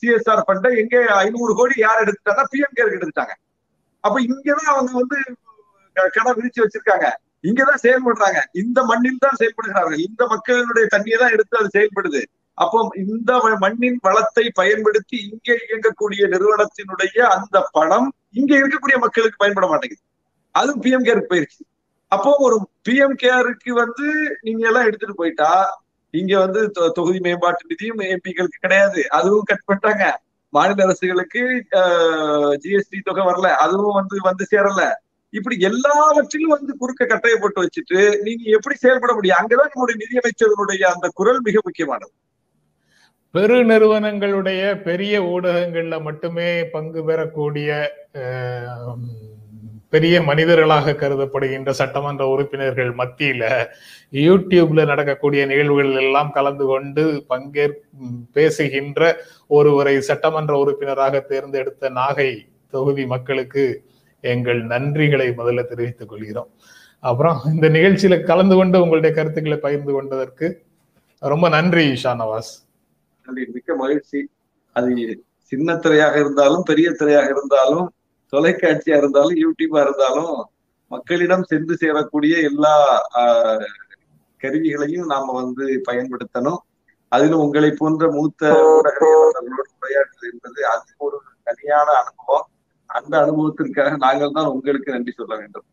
[0.00, 2.44] சிஎஸ்ஆர் ஃபண்டை எங்கே ஐநூறு கோடி யார் எடுத்துட்டாங்க?
[2.52, 3.34] பிஎம் கேருக்கு எடுத்துட்டாங்க
[4.04, 5.18] அப்ப இங்கதான் அவங்க வந்து
[6.16, 7.08] கடை விரிச்சு வச்சிருக்காங்க.
[7.48, 8.40] இங்கதான் செயல்படுறாங்க.
[8.62, 10.00] இந்த மண்ணில் தான் செயல்படுகிறார்கள்.
[10.08, 12.22] இந்த மக்களினுடைய தண்ணியை தான் எடுத்து அது செயல்படுது.
[12.58, 13.32] அப்போ இந்த
[13.64, 18.08] மண்ணின் வளத்தை பயன்படுத்தி இங்கே இயங்கக்கூடிய நிறுவனத்தினுடைய அந்த பணம்
[18.40, 20.02] இங்க இருக்கக்கூடிய மக்களுக்கு பயன்பட மாட்டேங்குது.
[20.54, 21.62] அதுவும் பிஎம் கேருக்கு போயிருச்சு.
[22.12, 22.56] அப்போ ஒரு
[22.88, 24.06] பிஎம் கேருக்கு வந்து
[24.46, 25.50] நீங்க எல்லாம் எடுத்துட்டு போயிட்டா
[26.12, 29.10] இங்க வந்து தொ- தொகுதி மேம்பாட்டு நிதியும் எம்பிக்களுக்கு கிடையாது.
[29.10, 30.10] அதுவும் கட் பண்ணிட்டாங்க.
[30.48, 31.64] மாநில அரசுகளுக்கு
[32.64, 33.46] ஜிஎஸ்டி தொகை வரல.
[33.46, 34.92] அதுவும் வந்து வந்து சேரல.
[35.30, 39.36] இப்படி எல்லாவற்றிலும் வந்து குறுக்க கட்டையை போட்டு வச்சுட்டு நீங்க எப்படி செயல்பட முடியும்?
[39.36, 42.12] அங்கதான் நம்முடைய நிதியமைச்சர்களுடைய அந்த குரல் மிக முக்கியமானது.
[43.30, 47.92] பெரு நிறுவனங்களுடைய பெரிய ஊடகங்கள்ல மட்டுமே பங்கு பெறக்கூடிய
[49.92, 53.42] பெரிய மனிதர்களாக கருதப்படுகின்ற சட்டமன்ற உறுப்பினர்கள் மத்தியில
[54.12, 57.74] யூடியூப்ல நடக்கக்கூடிய நிகழ்வுகள் எல்லாம் கலந்து கொண்டு பங்கேற்
[58.32, 59.00] பேசுகின்ற
[59.46, 62.30] ஒருவரை சட்டமன்ற உறுப்பினராக தேர்ந்தெடுத்த நாகை
[62.70, 63.64] தொகுதி மக்களுக்கு
[64.20, 66.50] எங்கள் நன்றிகளை முதல்ல தெரிவித்துக் கொள்கிறோம்.
[67.00, 70.48] அப்புறம் இந்த நிகழ்ச்சியில கலந்து கொண்டு உங்களுடைய கருத்துக்களை பகிர்ந்து கொண்டதற்கு
[71.22, 72.52] ரொம்ப நன்றி ஷானவாஸ்.
[73.26, 73.44] நன்றி.
[73.52, 74.20] மிக்க மகிழ்ச்சி.
[74.76, 74.92] அது
[75.52, 77.88] சின்ன திரையாக இருந்தாலும் பெரிய திரையாக இருந்தாலும்
[78.32, 80.34] தொலைக்காட்சியா இருந்தாலும் யூடியூபா இருந்தாலும்
[80.90, 82.74] மக்களிடம் சென்று சேரக்கூடிய எல்லா
[83.20, 83.66] ஆஹ்,
[84.40, 86.60] கருவிகளையும் நாம வந்து பயன்படுத்தணும்.
[87.12, 89.38] அதிலும் உங்களை போன்ற மூத்த ஊடகங்களோடு
[89.76, 92.46] உரையாடுவது என்பது அது ஒரு தனியான அனுபவம்.
[92.90, 95.66] அந்த அனுபவத்திற்காக நாங்கள் தான் உங்களுக்கு நன்றி சொல்ல வேண்டும்.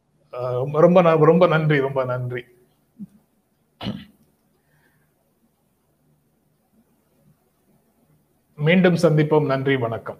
[0.62, 2.43] ரொம்ப ரொம்ப ரொம்ப நன்றி ரொம்ப நன்றி.
[8.57, 9.45] மீண்டும் சந்திப்போம்.
[9.45, 10.20] நன்றி வணக்கம்.